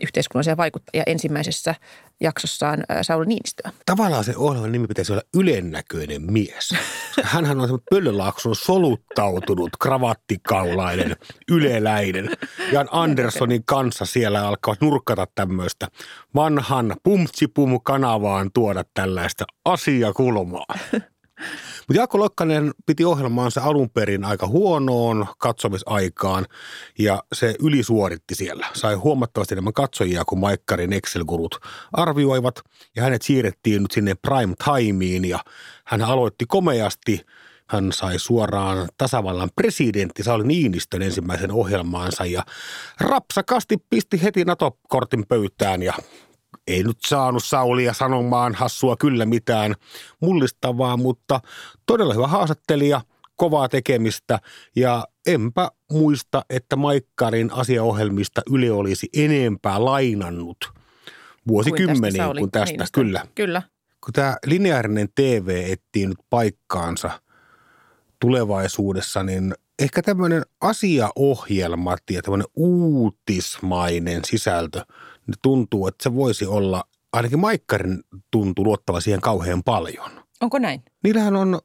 yhteiskunnallisia 0.01 0.57
vaikuttajia 0.57 1.03
ensimmäisessä 1.07 1.75
jaksossaan 2.21 2.83
ää, 2.89 3.03
Sauli 3.03 3.25
Niinistöä. 3.25 3.71
Tavallaan 3.85 4.23
se 4.23 4.33
ohjelman 4.37 4.71
nimi 4.71 4.87
pitäisi 4.87 5.13
olla 5.13 5.21
ylennäköinen 5.35 6.31
mies. 6.31 6.75
Hänhän 7.23 7.59
on 7.59 7.79
Pöllölaakson 7.89 8.55
soluttautunut, 8.55 9.69
kravattikaulainen, 9.81 11.15
yleläinen. 11.51 12.29
Jan 12.71 12.87
Anderssonin 12.91 13.65
kanssa 13.65 14.05
siellä 14.05 14.47
alkavat 14.47 14.81
nurkkata 14.81 15.27
tämmöistä 15.35 15.87
vanhan 16.35 16.95
pumtsipum 17.03 17.79
kanavaan 17.83 18.49
tuoda 18.53 18.83
tällaista 18.93 19.45
asiakulmaa. 19.65 20.65
Mutta 21.87 21.99
Jaakko 21.99 22.19
Lokkanen 22.19 22.71
piti 22.85 23.05
ohjelmaansa 23.05 23.61
alun 23.63 23.89
perin 23.89 24.25
aika 24.25 24.47
huonoon 24.47 25.25
katsomisaikaan 25.37 26.45
ja 26.99 27.23
se 27.33 27.55
ylisuoritti 27.59 28.35
siellä. 28.35 28.67
Sai 28.73 28.95
huomattavasti 28.95 29.53
enemmän 29.53 29.73
katsojia 29.73 30.25
kuin 30.25 30.39
Maikkarin 30.39 30.93
Excel-gurut 30.93 31.59
arvioivat 31.93 32.61
ja 32.95 33.03
hänet 33.03 33.21
siirrettiin 33.21 33.81
nyt 33.81 33.91
sinne 33.91 34.15
prime 34.15 34.53
timeen 34.65 35.25
ja 35.25 35.39
hän 35.85 36.01
aloitti 36.01 36.45
komeasti. 36.47 37.25
Hän 37.69 37.91
sai 37.91 38.19
suoraan 38.19 38.89
tasavallan 38.97 39.49
presidentti 39.55 40.23
Sauli 40.23 40.47
Niinistön 40.47 41.01
ensimmäisen 41.01 41.51
ohjelmaansa 41.51 42.25
ja 42.25 42.43
rapsakasti 42.99 43.77
pisti 43.89 44.23
heti 44.23 44.45
NATO-kortin 44.45 45.25
pöytään 45.27 45.83
ja 45.83 45.93
ei 46.67 46.83
nyt 46.83 46.97
saanut 47.07 47.43
Saulia 47.43 47.93
sanomaan 47.93 48.55
hassua 48.55 48.95
kyllä 48.97 49.25
mitään 49.25 49.75
mullistavaa, 50.21 50.97
mutta 50.97 51.39
todella 51.85 52.13
hyvä 52.13 52.27
haastattelija, 52.27 53.01
kovaa 53.35 53.69
tekemistä 53.69 54.39
ja 54.75 55.07
enpä 55.27 55.71
muista, 55.91 56.45
että 56.49 56.75
Maikkarin 56.75 57.51
asiaohjelmista 57.53 58.41
Yle 58.51 58.71
olisi 58.71 59.09
enempää 59.13 59.85
lainannut 59.85 60.57
vuosikymmeniin 61.47 62.23
Sauli 62.23 62.39
kuin 62.39 62.51
tästä, 62.51 62.71
Niinistö. 62.71 62.99
kyllä. 62.99 63.25
Kyllä. 63.35 63.61
Kun 64.03 64.13
tämä 64.13 64.37
lineaarinen 64.45 65.07
TV 65.15 65.65
etsii 65.71 66.07
nyt 66.07 66.17
paikkaansa 66.29 67.21
tulevaisuudessa, 68.19 69.23
niin 69.23 69.53
ehkä 69.79 70.01
tämmöinen 70.01 70.43
asiaohjelma 70.61 71.95
ja 72.09 72.21
tämmöinen 72.21 72.47
uutismainen 72.55 74.25
sisältö, 74.25 74.85
niin 75.27 75.39
tuntuu, 75.41 75.87
että 75.87 76.03
se 76.03 76.15
voisi 76.15 76.45
olla, 76.45 76.83
ainakin 77.13 77.39
Maikkarin 77.39 78.03
tuntuu 78.31 78.65
luottava 78.65 79.01
siihen 79.01 79.21
kauhean 79.21 79.63
paljon. 79.63 80.11
Onko 80.41 80.59
näin? 80.59 80.83
Niillähän 81.03 81.35
on 81.35 81.59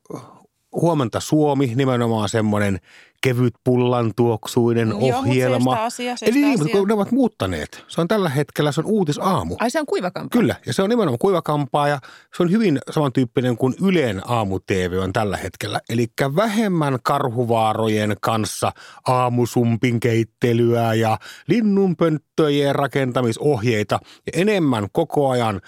Huomenta 0.72 1.20
Suomi, 1.20 1.72
nimenomaan 1.74 2.28
semmoinen 2.28 2.78
kevyt 3.22 3.54
pullan 3.64 4.12
tuoksuinen 4.16 4.88
Joo, 4.88 4.98
mut 5.00 5.14
ohjelma. 5.14 5.70
seistä 5.70 5.84
asia, 5.84 6.10
Eli 6.10 6.16
seistä 6.18 6.34
niin, 6.34 6.48
mutta 6.48 6.64
asia. 6.64 6.78
kun 6.78 6.88
ne 6.88 6.94
ovat 6.94 7.12
muuttaneet. 7.12 7.84
Se 7.88 8.00
on 8.00 8.08
tällä 8.08 8.28
hetkellä, 8.28 8.72
se 8.72 8.80
on 8.80 8.86
uutisaamu. 8.86 9.56
Ai 9.60 9.70
se 9.70 9.80
on 9.80 9.86
kuivakampa. 9.86 10.38
Kyllä, 10.38 10.56
ja 10.66 10.72
se 10.72 10.82
on 10.82 10.90
nimenomaan 10.90 11.18
kuivakampaa 11.18 11.88
ja 11.88 11.98
se 12.36 12.42
on 12.42 12.50
hyvin 12.50 12.78
samantyyppinen 12.90 13.56
kuin 13.56 13.74
Ylen 13.82 14.22
aamu-TV 14.24 14.98
on 15.02 15.12
tällä 15.12 15.36
hetkellä. 15.36 15.80
Eli 15.88 16.06
vähemmän 16.36 16.98
karhuvaarojen 17.02 18.16
kanssa 18.20 18.72
aamusumpin 19.08 20.00
keittelyä 20.00 20.94
ja 20.94 21.18
linnunpönttöjen 21.48 22.74
rakentamisohjeita 22.74 23.98
ja 24.26 24.32
enemmän 24.40 24.86
koko 24.92 25.30
ajan 25.30 25.60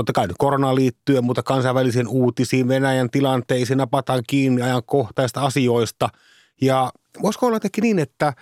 totta 0.00 0.12
kai 0.12 0.26
nyt 0.26 0.36
koronaan 0.38 0.74
liittyen, 0.74 1.24
mutta 1.24 1.42
kansainvälisiin 1.42 2.08
uutisiin, 2.08 2.68
Venäjän 2.68 3.10
tilanteisiin, 3.10 3.76
napataan 3.76 4.22
kiinni 4.26 4.62
ajankohtaista 4.62 5.40
asioista. 5.40 6.08
Ja 6.60 6.92
voisiko 7.22 7.46
olla 7.46 7.56
jotenkin 7.56 7.82
niin, 7.82 7.98
että 7.98 8.32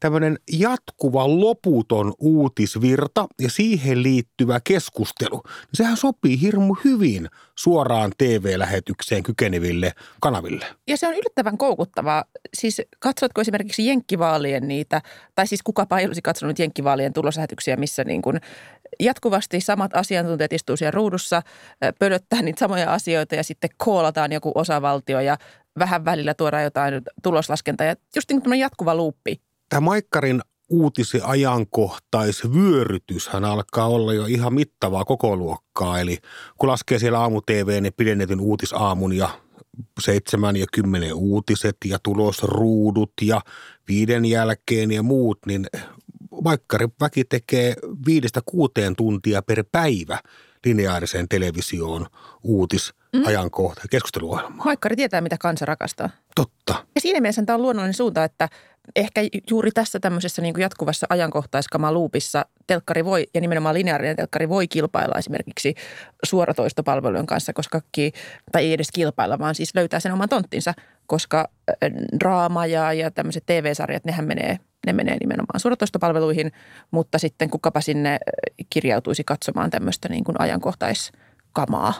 tämmöinen 0.00 0.38
jatkuva 0.52 1.40
loputon 1.40 2.14
uutisvirta 2.18 3.26
ja 3.40 3.50
siihen 3.50 4.02
liittyvä 4.02 4.60
keskustelu, 4.64 5.42
niin 5.44 5.68
sehän 5.72 5.96
sopii 5.96 6.40
hirmu 6.40 6.76
hyvin 6.84 7.28
suoraan 7.54 8.12
TV-lähetykseen 8.18 9.22
kykeneville 9.22 9.92
kanaville. 10.20 10.66
Ja 10.88 10.96
se 10.96 11.08
on 11.08 11.14
yllättävän 11.14 11.58
koukuttavaa. 11.58 12.24
Siis 12.54 12.82
katsotko 12.98 13.40
esimerkiksi 13.40 13.86
Jenkkivaalien 13.86 14.68
niitä, 14.68 15.02
tai 15.34 15.46
siis 15.46 15.62
kukapa 15.62 15.98
ei 15.98 16.06
olisi 16.06 16.22
katsonut 16.22 16.58
Jenkkivaalien 16.58 17.12
tuloslähetyksiä, 17.12 17.76
missä 17.76 18.04
niin 18.04 18.22
kuin 18.22 18.40
jatkuvasti 19.00 19.60
samat 19.60 19.90
asiantuntijat 19.94 20.52
istuu 20.52 20.76
siellä 20.76 20.90
ruudussa, 20.90 21.42
pölöttää 21.98 22.42
niitä 22.42 22.58
samoja 22.58 22.92
asioita 22.92 23.34
ja 23.34 23.44
sitten 23.44 23.70
koolataan 23.76 24.32
joku 24.32 24.52
osavaltio 24.54 25.20
ja 25.20 25.38
vähän 25.78 26.04
välillä 26.04 26.34
tuodaan 26.34 26.64
jotain 26.64 27.02
tuloslaskentaa. 27.22 27.86
Ja 27.86 27.96
just 28.16 28.30
niin 28.30 28.42
kuin 28.42 28.58
jatkuva 28.58 28.94
luuppi. 28.94 29.40
Tämä 29.68 29.80
Maikkarin 29.80 30.42
uutis- 30.68 31.14
ja 31.14 31.26
ajankohtaisvyörytyshän 31.26 33.44
alkaa 33.44 33.88
olla 33.88 34.14
jo 34.14 34.26
ihan 34.26 34.54
mittavaa 34.54 35.04
koko 35.04 35.36
luokkaa. 35.36 36.00
Eli 36.00 36.18
kun 36.58 36.68
laskee 36.68 36.98
siellä 36.98 37.20
aamu-TV, 37.20 37.82
ne 37.82 37.90
pidennetyn 37.90 38.40
uutisaamun 38.40 39.12
ja 39.12 39.28
seitsemän 40.00 40.56
ja 40.56 40.66
kymmenen 40.72 41.14
uutiset 41.14 41.76
ja 41.84 41.98
tulosruudut 42.02 43.12
ja 43.22 43.40
viiden 43.88 44.24
jälkeen 44.24 44.90
ja 44.90 45.02
muut, 45.02 45.38
niin 45.46 45.66
Maikkarin 46.44 46.92
väki 47.00 47.24
tekee 47.24 47.74
viidestä 48.06 48.40
kuuteen 48.46 48.96
tuntia 48.96 49.42
per 49.42 49.64
päivä 49.72 50.18
lineaariseen 50.66 51.28
televisioon 51.28 52.06
uutis, 52.42 52.94
ajankohta 53.26 53.80
ja 53.84 53.88
keskusteluohjelmaa. 53.90 54.64
Maikkari 54.64 54.96
tietää, 54.96 55.20
mitä 55.20 55.36
kansa 55.40 55.64
rakastaa. 55.64 56.10
Totta. 56.34 56.84
Ja 56.94 57.00
siinä 57.00 57.20
mielessä 57.20 57.42
tämä 57.42 57.54
on 57.54 57.62
luonnollinen 57.62 57.94
suunta, 57.94 58.24
että 58.24 58.48
ehkä 58.96 59.20
juuri 59.50 59.70
tässä 59.70 60.00
tämmöisessä 60.00 60.42
niin 60.42 60.54
kuin 60.54 60.62
jatkuvassa 60.62 61.06
ajankohtaiskamaluupissa 61.10 62.46
telkkari 62.66 63.04
voi, 63.04 63.26
ja 63.34 63.40
nimenomaan 63.40 63.74
lineaarinen 63.74 64.16
telkkari 64.16 64.48
voi 64.48 64.68
kilpailla 64.68 65.18
esimerkiksi 65.18 65.74
suoratoistopalvelujen 66.24 67.26
kanssa, 67.26 67.52
koska, 67.52 67.80
tai 68.52 68.64
ei 68.64 68.72
edes 68.72 68.90
kilpailla, 68.94 69.38
vaan 69.38 69.54
siis 69.54 69.74
löytää 69.74 70.00
sen 70.00 70.12
oman 70.12 70.28
tonttinsa, 70.28 70.74
koska 71.06 71.48
äh, 71.70 71.90
draama 72.20 72.66
ja, 72.66 72.92
ja 72.92 73.10
tämmöiset 73.10 73.46
TV-sarjat, 73.46 74.04
nehän 74.04 74.24
menee, 74.24 74.58
ne 74.88 74.92
menee 74.92 75.16
nimenomaan 75.20 75.60
suoratoistopalveluihin, 75.60 76.52
mutta 76.90 77.18
sitten 77.18 77.50
kukapa 77.50 77.80
sinne 77.80 78.12
äh, 78.12 78.18
kirjautuisi 78.70 79.24
katsomaan 79.24 79.70
tämmöistä 79.70 80.08
niin 80.08 80.24
kuin 80.24 80.40
ajankohtaiskamaa. 80.40 81.94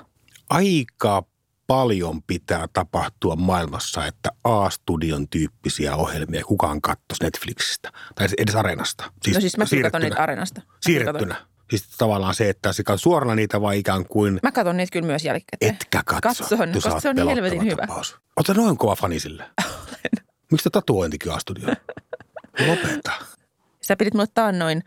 aika 0.51 1.25
paljon 1.67 2.23
pitää 2.23 2.69
tapahtua 2.73 3.37
maailmassa, 3.37 4.07
että 4.07 4.31
A-studion 4.45 5.29
tyyppisiä 5.29 5.97
ohjelmia 5.97 6.45
kukaan 6.45 6.81
katsoisi 6.81 7.25
Netflixistä 7.25 7.93
tai 8.15 8.29
edes 8.39 8.55
Areenasta. 8.55 9.13
Siis 9.23 9.37
no 9.37 9.41
siis 9.41 9.57
mä 9.57 9.65
katson 9.83 10.03
niitä 10.03 10.23
Areenasta. 10.23 10.61
Mäkin 10.61 10.79
Siirrettynä. 10.81 11.37
Siis 11.71 11.89
tavallaan 11.99 12.35
se, 12.35 12.49
että 12.49 12.73
se 12.73 12.83
suorana 12.97 13.35
niitä 13.35 13.61
vai 13.61 13.79
ikään 13.79 14.05
kuin 14.07 14.41
Mä 14.43 14.53
katson 14.53 14.77
niitä 14.77 14.93
kyllä 14.93 15.07
myös 15.07 15.25
jälkikäteen. 15.25 15.75
etkä 15.75 16.03
katso. 16.05 16.21
Katson, 16.23 16.73
koska 16.73 17.01
se 17.01 17.09
on 17.09 17.17
niin 17.17 17.29
helvetin 17.29 17.65
hyvä. 17.65 17.87
tapaus. 17.87 18.17
Oota 18.37 18.55
noin 18.55 18.77
kova 18.77 18.97
fani 18.97 19.21
sille. 19.21 19.45
Miksi 20.53 20.65
te 20.65 20.71
tatuointikin 20.71 21.33
A-studio? 21.33 21.69
Lopeta. 22.67 23.13
Sä 23.83 23.97
pidit 23.97 24.15
mulle 24.15 24.27
taannoin 24.35 24.83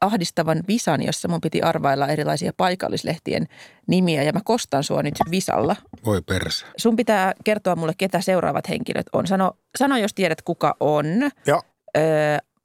ahdistavan 0.00 0.62
visan, 0.68 1.02
jossa 1.02 1.28
mun 1.28 1.40
piti 1.40 1.62
arvailla 1.62 2.06
erilaisia 2.08 2.52
paikallislehtien 2.56 3.46
nimiä 3.86 4.22
ja 4.22 4.32
mä 4.32 4.40
kostan 4.44 4.84
sua 4.84 5.02
nyt 5.02 5.14
visalla. 5.30 5.76
Voi 6.04 6.22
perse. 6.22 6.66
Sun 6.76 6.96
pitää 6.96 7.32
kertoa 7.44 7.76
mulle, 7.76 7.92
ketä 7.98 8.20
seuraavat 8.20 8.68
henkilöt 8.68 9.06
on. 9.12 9.26
Sano, 9.26 9.52
sano 9.78 9.96
jos 9.96 10.14
tiedät, 10.14 10.42
kuka 10.42 10.76
on. 10.80 11.06
Joo, 11.46 11.62
Öö, 11.96 12.02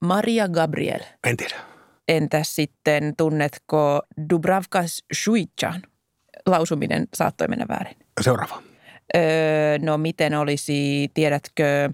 Maria 0.02 0.48
Gabriel. 0.48 1.00
en 1.28 1.38
tiedä. 1.38 1.56
Entäs 2.08 2.56
sitten, 2.56 3.14
tunnetko 3.18 4.02
Dubravka 4.30 4.84
Shuichan? 5.24 5.82
Lausuminen 6.46 7.08
saattoi 7.14 7.48
mennä 7.48 7.66
väärin. 7.70 7.96
Seuraava. 8.22 8.62
Öö, 9.16 9.22
no 9.82 9.98
miten 9.98 10.34
olisi, 10.34 11.08
tiedätkö, 11.14 11.90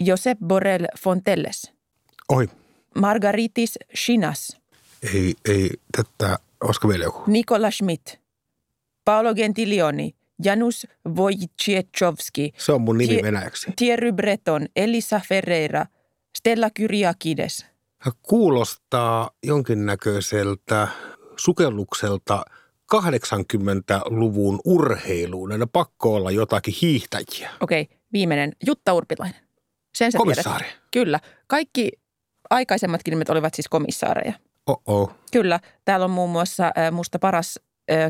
Josep 0.00 0.38
Borrell 0.46 0.84
Fontelles, 0.98 1.72
Ohi. 2.32 2.48
Margaritis 2.94 3.78
Chinas, 3.96 4.56
Ei, 5.14 5.34
ei, 5.48 5.70
tätä, 5.96 6.38
olisiko 6.64 6.88
vielä 6.88 7.04
joku? 7.04 7.22
Nikola 7.26 7.70
Schmidt, 7.70 8.18
Paolo 9.04 9.34
Gentilioni, 9.34 10.14
Janus 10.44 10.86
Wojciechowski, 11.08 12.52
Se 12.56 12.72
on 12.72 12.80
mun 12.80 12.98
nimi 12.98 13.14
Tie- 13.14 13.22
venäjäksi. 13.22 13.72
Thierry 13.76 14.12
Breton, 14.12 14.66
Elisa 14.76 15.20
Ferreira, 15.28 15.86
Stella 16.38 16.70
Kyriakides. 16.70 17.66
Kuulostaa 18.22 19.30
jonkinnäköiseltä 19.42 20.88
sukellukselta 21.36 22.44
80-luvun 22.94 24.60
urheiluun. 24.64 25.52
Aina 25.52 25.66
pakko 25.66 26.14
olla 26.14 26.30
jotakin 26.30 26.74
hiihtäjiä. 26.82 27.50
Okei, 27.60 27.88
viimeinen, 28.12 28.52
Jutta 28.66 28.92
Urpilainen. 28.92 29.40
Sen 29.94 30.12
sä 30.12 30.18
Komissaari. 30.18 30.64
tiedät. 30.64 30.80
Kyllä. 30.90 31.20
Kaikki 31.46 31.92
aikaisemmatkin 32.50 33.12
nimet 33.12 33.30
olivat 33.30 33.54
siis 33.54 33.68
komissaareja. 33.68 34.32
Oh-oh. 34.66 35.12
Kyllä. 35.32 35.60
Täällä 35.84 36.04
on 36.04 36.10
muun 36.10 36.30
muassa 36.30 36.70
musta 36.92 37.18
paras 37.18 37.60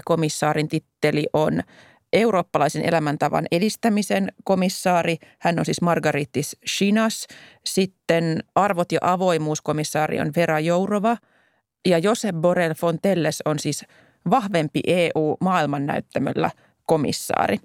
komissaarin 0.05 0.69
titteli 0.69 1.27
on 1.33 1.61
eurooppalaisen 2.13 2.85
elämäntavan 2.85 3.47
edistämisen 3.51 4.33
komissaari. 4.45 5.17
Hän 5.39 5.59
on 5.59 5.65
siis 5.65 5.83
Margaritis 5.83 6.57
Shinas. 6.69 7.27
Sitten 7.65 8.45
arvot- 8.61 8.93
ja 8.93 8.99
avoimuuskomissaari 9.03 10.21
on 10.21 10.33
Vera 10.37 10.61
Jourova. 10.61 11.17
Ja 11.89 11.99
Josep 11.99 12.37
Borrell 12.37 12.75
Fontelles 12.75 13.43
on 13.45 13.59
siis 13.59 13.85
vahvempi 14.31 14.81
EU-maailmannäyttämöllä 14.87 16.51
komissaari. 16.87 17.57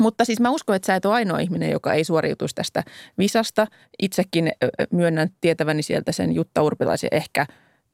Mutta 0.00 0.24
siis 0.24 0.40
mä 0.40 0.50
uskon, 0.50 0.76
että 0.76 0.86
sä 0.86 0.94
et 0.94 1.04
ole 1.04 1.14
ainoa 1.14 1.38
ihminen, 1.38 1.70
joka 1.70 1.92
ei 1.92 2.04
suoriutuisi 2.04 2.54
tästä 2.54 2.82
visasta. 3.18 3.66
Itsekin 4.02 4.52
myönnän 4.92 5.28
tietäväni 5.40 5.82
sieltä 5.82 6.12
sen 6.12 6.32
Jutta 6.32 6.62
Urpilaisen 6.62 7.10
ehkä, 7.12 7.46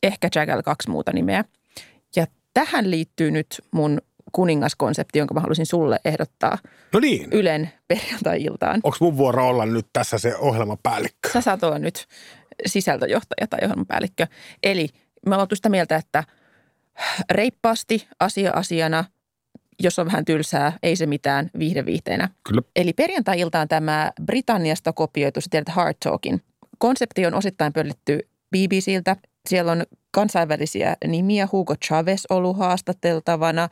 ehkä 0.03 0.29
Jaggal 0.35 0.63
kaksi 0.63 0.91
muuta 0.91 1.13
nimeä. 1.13 1.45
Ja 2.17 2.27
tähän 2.55 2.91
liittyy 2.91 3.31
nyt 3.31 3.63
mun 3.71 4.01
kuningaskonsepti, 4.33 5.19
jonka 5.19 5.35
mä 5.35 5.41
haluaisin 5.41 5.67
sulle 5.67 6.01
ehdottaa 6.05 6.59
No 6.93 7.01
niin. 7.01 7.33
Ylen 7.33 7.71
perjantai-iltaan. 7.89 8.81
Onko 8.83 8.97
mun 9.01 9.17
vuoro 9.17 9.49
olla 9.49 9.67
nyt 9.67 9.87
tässä 9.93 10.19
se 10.19 10.37
ohjelmapäällikkö? 10.37 11.31
Sä 11.33 11.41
saat 11.41 11.63
olla 11.63 11.79
nyt 11.79 12.07
sisältöjohtaja 12.67 13.47
tai 13.47 13.59
ohjelmapäällikkö. 13.63 14.27
Eli 14.63 14.89
me 15.27 15.35
ollaan 15.35 15.49
sitä 15.55 15.69
mieltä, 15.69 15.97
että 15.97 16.25
reippaasti 17.31 18.09
asia 18.21 18.53
asiana, 18.55 19.05
jos 19.81 19.99
on 19.99 20.07
vähän 20.07 20.25
tylsää, 20.25 20.73
ei 20.83 20.97
se 20.97 21.07
mitään 21.07 21.51
viihde 21.59 21.87
viihteenä. 21.87 22.29
Kyllä. 22.45 22.63
Eli 22.77 22.93
perjantai-iltaan 22.93 23.69
tämä 23.69 24.13
Britanniasta 24.23 24.93
kopioitu, 24.93 25.41
sä 25.41 25.47
tiedät 25.51 25.69
Hard 25.69 25.97
Talkin. 26.05 26.43
Konsepti 26.79 27.27
on 27.27 27.35
osittain 27.35 27.73
pöllitty 27.73 28.29
BBCltä. 28.51 29.17
Siellä 29.49 29.73
on 29.73 29.83
kansainvälisiä 30.11 30.97
nimiä. 31.07 31.49
Hugo 31.53 31.75
Chavez 31.77 32.25
ollut 32.31 32.59
haastateltavana, 32.59 33.69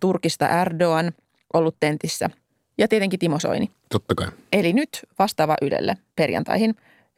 Turkista 0.00 0.60
Erdogan 0.60 1.12
ollut 1.54 1.76
tentissä 1.80 2.30
ja 2.78 2.88
tietenkin 2.88 3.18
Timo 3.18 3.38
Soini. 3.38 3.70
Totta 3.92 4.14
kai. 4.14 4.28
Eli 4.52 4.72
nyt 4.72 4.88
vastaava 5.18 5.56
Ylelle 5.62 5.96
perjantaihin. 6.16 6.74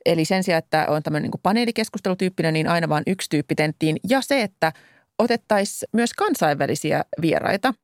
Eli 0.06 0.24
sen 0.24 0.44
sijaan, 0.44 0.58
että 0.58 0.86
on 0.88 1.02
tämmöinen 1.02 1.30
niin 1.30 1.40
paneelikeskustelutyyppinen, 1.42 2.54
niin 2.54 2.68
aina 2.68 2.88
vain 2.88 3.02
yksi 3.06 3.30
tyyppi 3.30 3.54
tenttiin. 3.54 3.96
Ja 4.08 4.20
se, 4.20 4.42
että 4.42 4.72
otettaisiin 5.18 5.88
myös 5.92 6.14
kansainvälisiä 6.14 7.04
vieraita. 7.20 7.74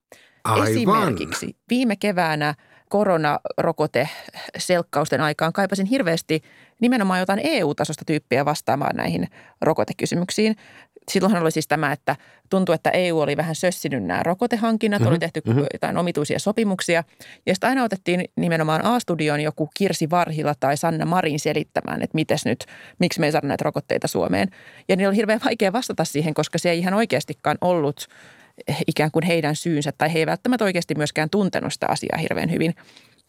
Aivan. 0.44 0.68
Esimerkiksi 0.68 1.56
viime 1.70 1.96
keväänä 1.96 2.54
koronarokote-selkkausten 2.88 5.20
aikaan 5.20 5.52
kaipasin 5.52 5.86
hirveästi 5.86 6.42
nimenomaan 6.80 7.20
jotain 7.20 7.40
EU-tasosta 7.44 8.04
tyyppiä 8.04 8.44
vastaamaan 8.44 8.96
näihin 8.96 9.28
rokotekysymyksiin. 9.60 10.56
Silloinhan 11.10 11.42
oli 11.42 11.50
siis 11.50 11.68
tämä, 11.68 11.92
että 11.92 12.16
tuntui, 12.50 12.74
että 12.74 12.90
EU 12.90 13.20
oli 13.20 13.36
vähän 13.36 13.54
sössinyt 13.54 14.04
nämä 14.04 14.22
rokotehankinnat, 14.22 15.00
mm-hmm. 15.00 15.10
oli 15.10 15.18
tehty 15.18 15.40
mm-hmm. 15.46 15.66
jotain 15.72 15.96
omituisia 15.96 16.38
sopimuksia. 16.38 17.04
Ja 17.46 17.54
sitten 17.54 17.68
aina 17.68 17.84
otettiin 17.84 18.24
nimenomaan 18.36 18.84
A-studion 18.84 19.40
joku 19.40 19.70
Kirsi 19.74 20.10
Varhila 20.10 20.54
tai 20.60 20.76
Sanna 20.76 21.06
Marin 21.06 21.40
selittämään, 21.40 22.02
että 22.02 22.14
mites 22.14 22.44
nyt, 22.44 22.64
miksi 22.98 23.20
me 23.20 23.26
ei 23.26 23.32
saada 23.32 23.48
näitä 23.48 23.64
rokotteita 23.64 24.08
Suomeen. 24.08 24.48
Ja 24.88 24.96
niin 24.96 25.08
oli 25.08 25.16
hirveän 25.16 25.40
vaikea 25.44 25.72
vastata 25.72 26.04
siihen, 26.04 26.34
koska 26.34 26.58
se 26.58 26.70
ei 26.70 26.78
ihan 26.78 26.94
oikeastikaan 26.94 27.58
ollut 27.60 28.08
ikään 28.86 29.10
kuin 29.10 29.24
heidän 29.24 29.56
syynsä, 29.56 29.92
tai 29.98 30.12
he 30.12 30.18
ei 30.18 30.26
välttämättä 30.26 30.64
oikeasti 30.64 30.94
myöskään 30.94 31.30
tuntenut 31.30 31.72
sitä 31.72 31.86
asiaa 31.88 32.18
hirveän 32.18 32.50
hyvin 32.50 32.74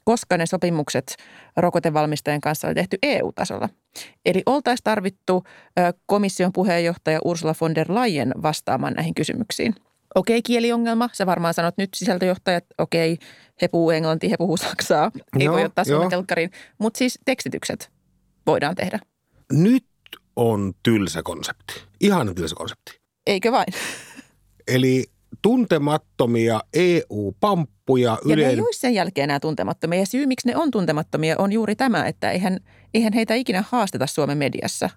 koska 0.10 0.38
ne 0.38 0.46
sopimukset 0.46 1.16
rokotevalmistajien 1.58 2.42
kanssa 2.42 2.68
on 2.68 2.76
tehty 2.76 2.98
EU-tasolla. 3.04 3.70
Eli 4.26 4.44
oltaisiin 4.46 4.84
tarvittu 4.84 5.44
komission 6.06 6.54
puheenjohtaja 6.54 7.20
Ursula 7.26 7.56
von 7.62 7.76
der 7.76 7.88
Leyen 7.94 8.34
vastaamaan 8.42 8.94
näihin 8.94 9.14
kysymyksiin. 9.14 9.76
Okei, 10.16 10.42
kieliongelma. 10.42 11.10
Sä 11.14 11.26
varmaan 11.26 11.54
sanot 11.54 11.78
nyt 11.78 11.90
sisältöjohtajat, 11.96 12.66
okei, 12.78 13.18
he 13.62 13.68
puhuu 13.68 13.92
englantia, 13.92 14.30
he 14.30 14.38
puhuu 14.38 14.58
saksaa. 14.58 15.12
Ei 15.40 15.46
joo, 15.46 15.56
voi 15.56 15.66
ottaa 15.66 15.86
suomen 15.86 16.10
telkkariin. 16.10 16.52
Mutta 16.78 16.98
siis 16.98 17.20
tekstitykset 17.26 17.92
voidaan 18.48 18.76
tehdä. 18.76 19.00
Nyt 19.52 19.86
on 20.36 20.74
tylsä 20.84 21.24
konsepti. 21.24 21.74
Ihan 22.02 22.36
tylsä 22.36 22.56
konsepti. 22.56 23.00
Eikö 23.28 23.52
vain? 23.52 23.74
Eli 24.68 25.06
tuntemattomia 25.42 26.62
EU-pamppuja. 26.74 28.18
Ja 28.26 28.36
ne 28.36 28.50
ei 28.50 28.60
ole 28.60 28.74
sen 28.74 28.94
jälkeen 28.94 29.24
enää 29.24 29.40
tuntemattomia. 29.40 30.00
Ja 30.00 30.06
syy, 30.06 30.26
miksi 30.26 30.48
ne 30.48 30.56
on 30.56 30.72
tuntemattomia, 30.72 31.36
on 31.38 31.52
juuri 31.52 31.76
tämä, 31.76 32.08
että 32.08 32.32
eihän, 32.32 32.60
eihän 32.94 33.14
heitä 33.14 33.34
ikinä 33.34 33.64
haasteta 33.70 34.08
Suomen 34.08 34.38
mediassa. 34.38 34.90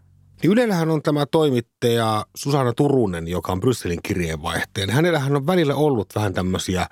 Niin 0.42 0.52
Ylellähän 0.52 0.90
on 0.90 1.02
tämä 1.02 1.26
toimittaja 1.26 2.26
Susanna 2.36 2.72
Turunen, 2.72 3.28
joka 3.28 3.52
on 3.52 3.60
Brysselin 3.60 4.00
kirjeenvaihteen. 4.02 4.90
Hänellähän 4.90 5.36
on 5.36 5.46
välillä 5.46 5.74
ollut 5.74 6.08
vähän 6.14 6.34
tämmöisiä 6.34 6.86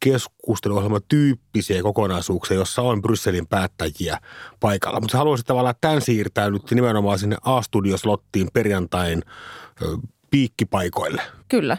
keskusteluohjelman 0.00 1.00
tyyppisiä 1.08 1.82
kokonaisuuksia, 1.82 2.56
jossa 2.56 2.82
on 2.82 3.02
Brysselin 3.02 3.46
päättäjiä 3.46 4.18
paikalla. 4.60 5.00
Mutta 5.00 5.18
haluaisin 5.18 5.46
tavallaan 5.46 5.74
tämän 5.80 6.00
siirtää 6.00 6.50
nyt 6.50 6.70
nimenomaan 6.70 7.18
sinne 7.18 7.36
A-studioslottiin 7.42 8.48
perjantain 8.52 9.22
piikkipaikoille. 10.30 11.22
Kyllä. 11.48 11.76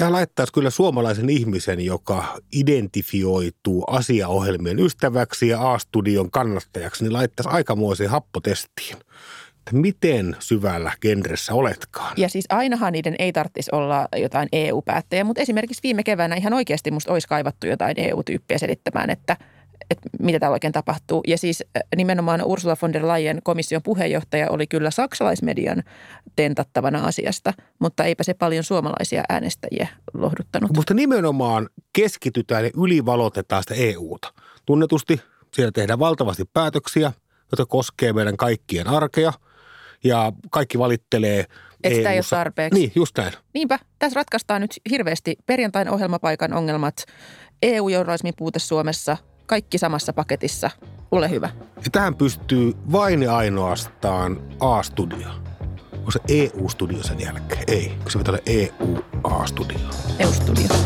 Tämä 0.00 0.12
laittaisi 0.12 0.52
kyllä 0.52 0.70
suomalaisen 0.70 1.30
ihmisen, 1.30 1.80
joka 1.80 2.38
identifioituu 2.52 3.84
asiaohjelmien 3.84 4.78
ystäväksi 4.78 5.48
ja 5.48 5.72
A-studion 5.72 6.30
kannattajaksi, 6.30 7.04
niin 7.04 7.12
laittaisi 7.12 7.50
aikamoiseen 7.50 8.10
happotestiin 8.10 8.96
että 9.58 9.80
miten 9.80 10.36
syvällä 10.38 10.92
genressä 11.00 11.54
oletkaan. 11.54 12.12
Ja 12.16 12.28
siis 12.28 12.44
ainahan 12.48 12.92
niiden 12.92 13.14
ei 13.18 13.32
tarvitsisi 13.32 13.70
olla 13.72 14.08
jotain 14.16 14.48
EU-päättäjä, 14.52 15.24
mutta 15.24 15.42
esimerkiksi 15.42 15.82
viime 15.82 16.02
keväänä 16.02 16.36
ihan 16.36 16.52
oikeasti 16.52 16.90
musta 16.90 17.12
olisi 17.12 17.28
kaivattu 17.28 17.66
jotain 17.66 17.94
EU-tyyppiä 18.00 18.58
selittämään, 18.58 19.10
että– 19.10 19.36
että 19.90 20.10
mitä 20.18 20.38
täällä 20.38 20.54
oikein 20.54 20.72
tapahtuu. 20.72 21.22
Ja 21.26 21.38
siis 21.38 21.64
äh, 21.76 21.82
nimenomaan 21.96 22.42
Ursula 22.44 22.76
von 22.82 22.92
der 22.92 23.08
Leyen 23.08 23.40
komission 23.42 23.82
puheenjohtaja 23.82 24.50
oli 24.50 24.66
kyllä 24.66 24.90
saksalaismedian 24.90 25.82
tentattavana 26.36 27.04
asiasta, 27.04 27.52
mutta 27.78 28.04
eipä 28.04 28.22
se 28.22 28.34
paljon 28.34 28.64
suomalaisia 28.64 29.22
äänestäjiä 29.28 29.88
lohduttanut. 30.14 30.70
Mutta 30.76 30.94
nimenomaan 30.94 31.68
keskitytään 31.92 32.64
ja 32.64 32.70
ylivalotetaan 32.76 33.62
sitä 33.62 33.74
EUta. 33.74 34.32
Tunnetusti 34.66 35.20
siellä 35.54 35.72
tehdään 35.72 35.98
valtavasti 35.98 36.44
päätöksiä, 36.52 37.12
jotka 37.52 37.66
koskee 37.66 38.12
meidän 38.12 38.36
kaikkien 38.36 38.88
arkea 38.88 39.32
ja 40.04 40.32
kaikki 40.50 40.78
valittelee 40.78 41.44
että 41.84 41.96
sitä 41.96 42.10
ei 42.12 42.18
ole 42.18 42.24
tarpeeksi. 42.30 42.80
Niin, 42.80 42.92
just 42.94 43.18
näin. 43.18 43.32
Niinpä, 43.54 43.78
tässä 43.98 44.18
ratkaistaan 44.18 44.60
nyt 44.60 44.70
hirveästi 44.90 45.36
perjantain 45.46 45.90
ohjelmapaikan 45.90 46.52
ongelmat, 46.52 47.04
EU-journalismin 47.62 48.34
puute 48.36 48.58
Suomessa– 48.58 49.16
kaikki 49.50 49.78
samassa 49.78 50.12
paketissa. 50.12 50.70
Ole 51.10 51.30
hyvä. 51.30 51.50
Ja 51.76 51.90
tähän 51.92 52.14
pystyy 52.14 52.72
vain 52.92 53.22
ja 53.22 53.36
ainoastaan 53.36 54.42
A-studio. 54.60 55.28
Onko 55.92 56.10
se 56.10 56.20
EU-studio 56.28 57.02
sen 57.02 57.20
jälkeen? 57.20 57.64
Ei, 57.66 57.92
kun 58.02 58.10
se 58.10 58.18
pitää 58.18 58.32
olla 58.32 58.42
EU-A-studio. 58.46 59.78
EU-studio. 60.18 60.76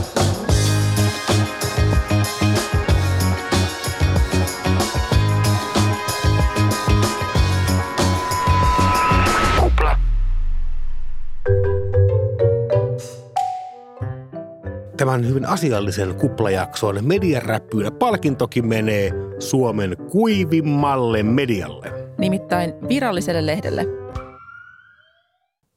Tämän 15.04 15.28
hyvin 15.28 15.46
asiallisen 15.46 16.14
kuplajakson 16.14 17.04
mediaräppyydä 17.06 17.90
palkintokin 17.90 18.66
menee 18.66 19.10
Suomen 19.38 19.96
kuivimmalle 20.10 21.22
medialle. 21.22 21.92
Nimittäin 22.18 22.72
viralliselle 22.88 23.46
lehdelle. 23.46 23.86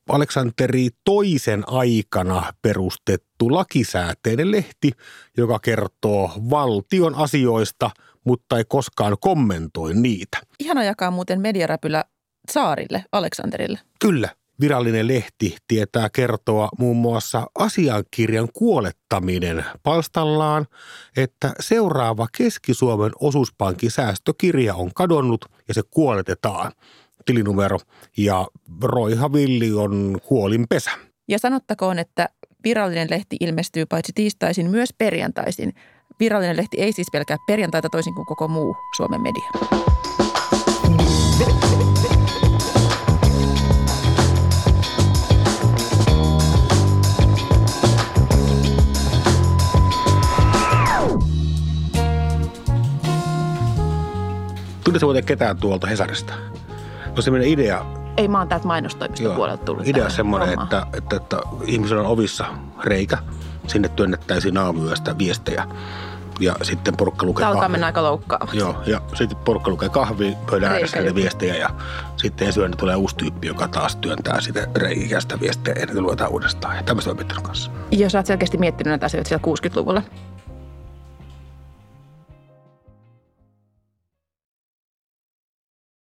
Aleksanteri 0.10 0.90
toisen 1.04 1.64
aikana 1.68 2.54
perustettu 2.62 3.54
lakisääteinen 3.54 4.52
lehti, 4.52 4.92
joka 5.38 5.60
kertoo 5.60 6.32
valtion 6.50 7.16
asioista, 7.16 7.90
mutta 8.24 8.58
ei 8.58 8.64
koskaan 8.68 9.18
kommentoi 9.22 9.94
niitä. 9.94 10.38
Ihana 10.60 10.84
jakaa 10.84 11.12
muuten 11.12 11.42
mediaräpylä 11.42 12.04
Saarille, 12.52 13.06
Aleksanterille. 13.12 13.80
Kyllä 14.00 14.30
virallinen 14.60 15.08
lehti 15.08 15.58
tietää 15.68 16.10
kertoa 16.10 16.70
muun 16.78 16.98
muassa 16.98 17.48
asiakirjan 17.56 18.50
kuolettaminen 18.54 19.66
palstallaan, 19.84 20.66
että 21.18 21.54
seuraava 21.60 22.28
Keski-Suomen 22.38 23.12
osuuspankin 23.20 23.92
säästökirja 23.92 24.76
on 24.76 24.92
kadonnut 24.94 25.46
ja 25.68 25.74
se 25.74 25.82
kuoletetaan. 25.92 26.72
Tilinumero 27.26 27.80
ja 28.18 28.48
Roiha 28.84 29.34
Villi 29.34 29.74
on 29.74 30.18
kuolinpesä. 30.28 30.92
Ja 31.28 31.40
sanottakoon, 31.40 32.00
että 32.00 32.30
virallinen 32.64 33.08
lehti 33.10 33.38
ilmestyy 33.40 33.86
paitsi 33.86 34.12
tiistaisin 34.16 34.70
myös 34.70 34.90
perjantaisin. 34.98 35.74
Virallinen 36.20 36.58
lehti 36.58 36.78
ei 36.82 36.92
siis 36.92 37.08
pelkää 37.12 37.38
perjantaita 37.48 37.90
toisin 37.90 38.16
kuin 38.16 38.26
koko 38.26 38.48
muu 38.48 38.76
Suomen 38.98 39.22
media. 39.22 39.50
Tuli 54.98 55.00
se 55.00 55.06
muuten 55.06 55.26
ketään 55.26 55.58
tuolta 55.58 55.88
Hesarista. 55.88 56.34
On 57.18 57.24
sellainen 57.24 57.50
idea, 57.50 57.86
Ei 58.18 58.28
mä 58.28 58.38
oon 58.38 58.48
täältä 58.48 58.68
mainostoimiston 58.68 59.36
puolelta 59.36 59.66
tullut. 59.66 59.88
idea 59.88 60.10
semmoinen, 60.10 60.50
hommaan. 60.50 60.66
että, 60.66 60.98
että, 60.98 61.16
että 61.16 61.38
ihmisellä 61.66 62.02
on 62.02 62.08
ovissa 62.08 62.46
reikä. 62.84 63.18
Sinne 63.68 63.90
työnnettäisiin 63.90 64.58
aamuyöstä 64.58 65.18
viestejä. 65.18 65.68
Ja 66.40 66.56
sitten 66.62 66.98
porukka 66.98 67.26
lukee 67.26 67.42
Tämä 67.42 67.52
alkaa 67.52 67.70
mennä 67.70 67.86
aika. 67.86 68.48
Joo, 68.54 68.76
ja 68.86 69.02
sitten 69.14 69.38
porukka 69.38 69.72
lukee 69.72 69.90
kahvi 69.90 70.38
pöydän 70.50 70.72
ääressä 70.72 70.98
Reikä 70.98 71.10
niitä 71.10 71.16
viestejä 71.16 71.56
ja 71.56 71.70
sitten 72.16 72.48
ensi 72.48 72.60
yönä 72.60 72.76
tulee 72.76 72.96
uusi 72.96 73.16
tyyppi, 73.16 73.48
joka 73.48 73.68
taas 73.68 73.96
työntää 73.96 74.42
sitä 74.42 74.68
reikästä 74.76 75.40
viestejä 75.40 75.80
ja 75.80 75.86
niitä 75.86 76.02
luetaan 76.02 76.32
uudestaan. 76.32 76.76
Ja 76.76 76.84
tämmöistä 76.84 77.12
on 77.12 77.18
kanssa. 77.44 77.72
Jos 77.92 78.16
olet 78.16 78.26
selkeästi 78.26 78.58
miettinyt 78.58 78.92
näitä 78.92 79.06
asioita 79.06 79.28
siellä 79.28 79.44
60-luvulla. 79.48 80.02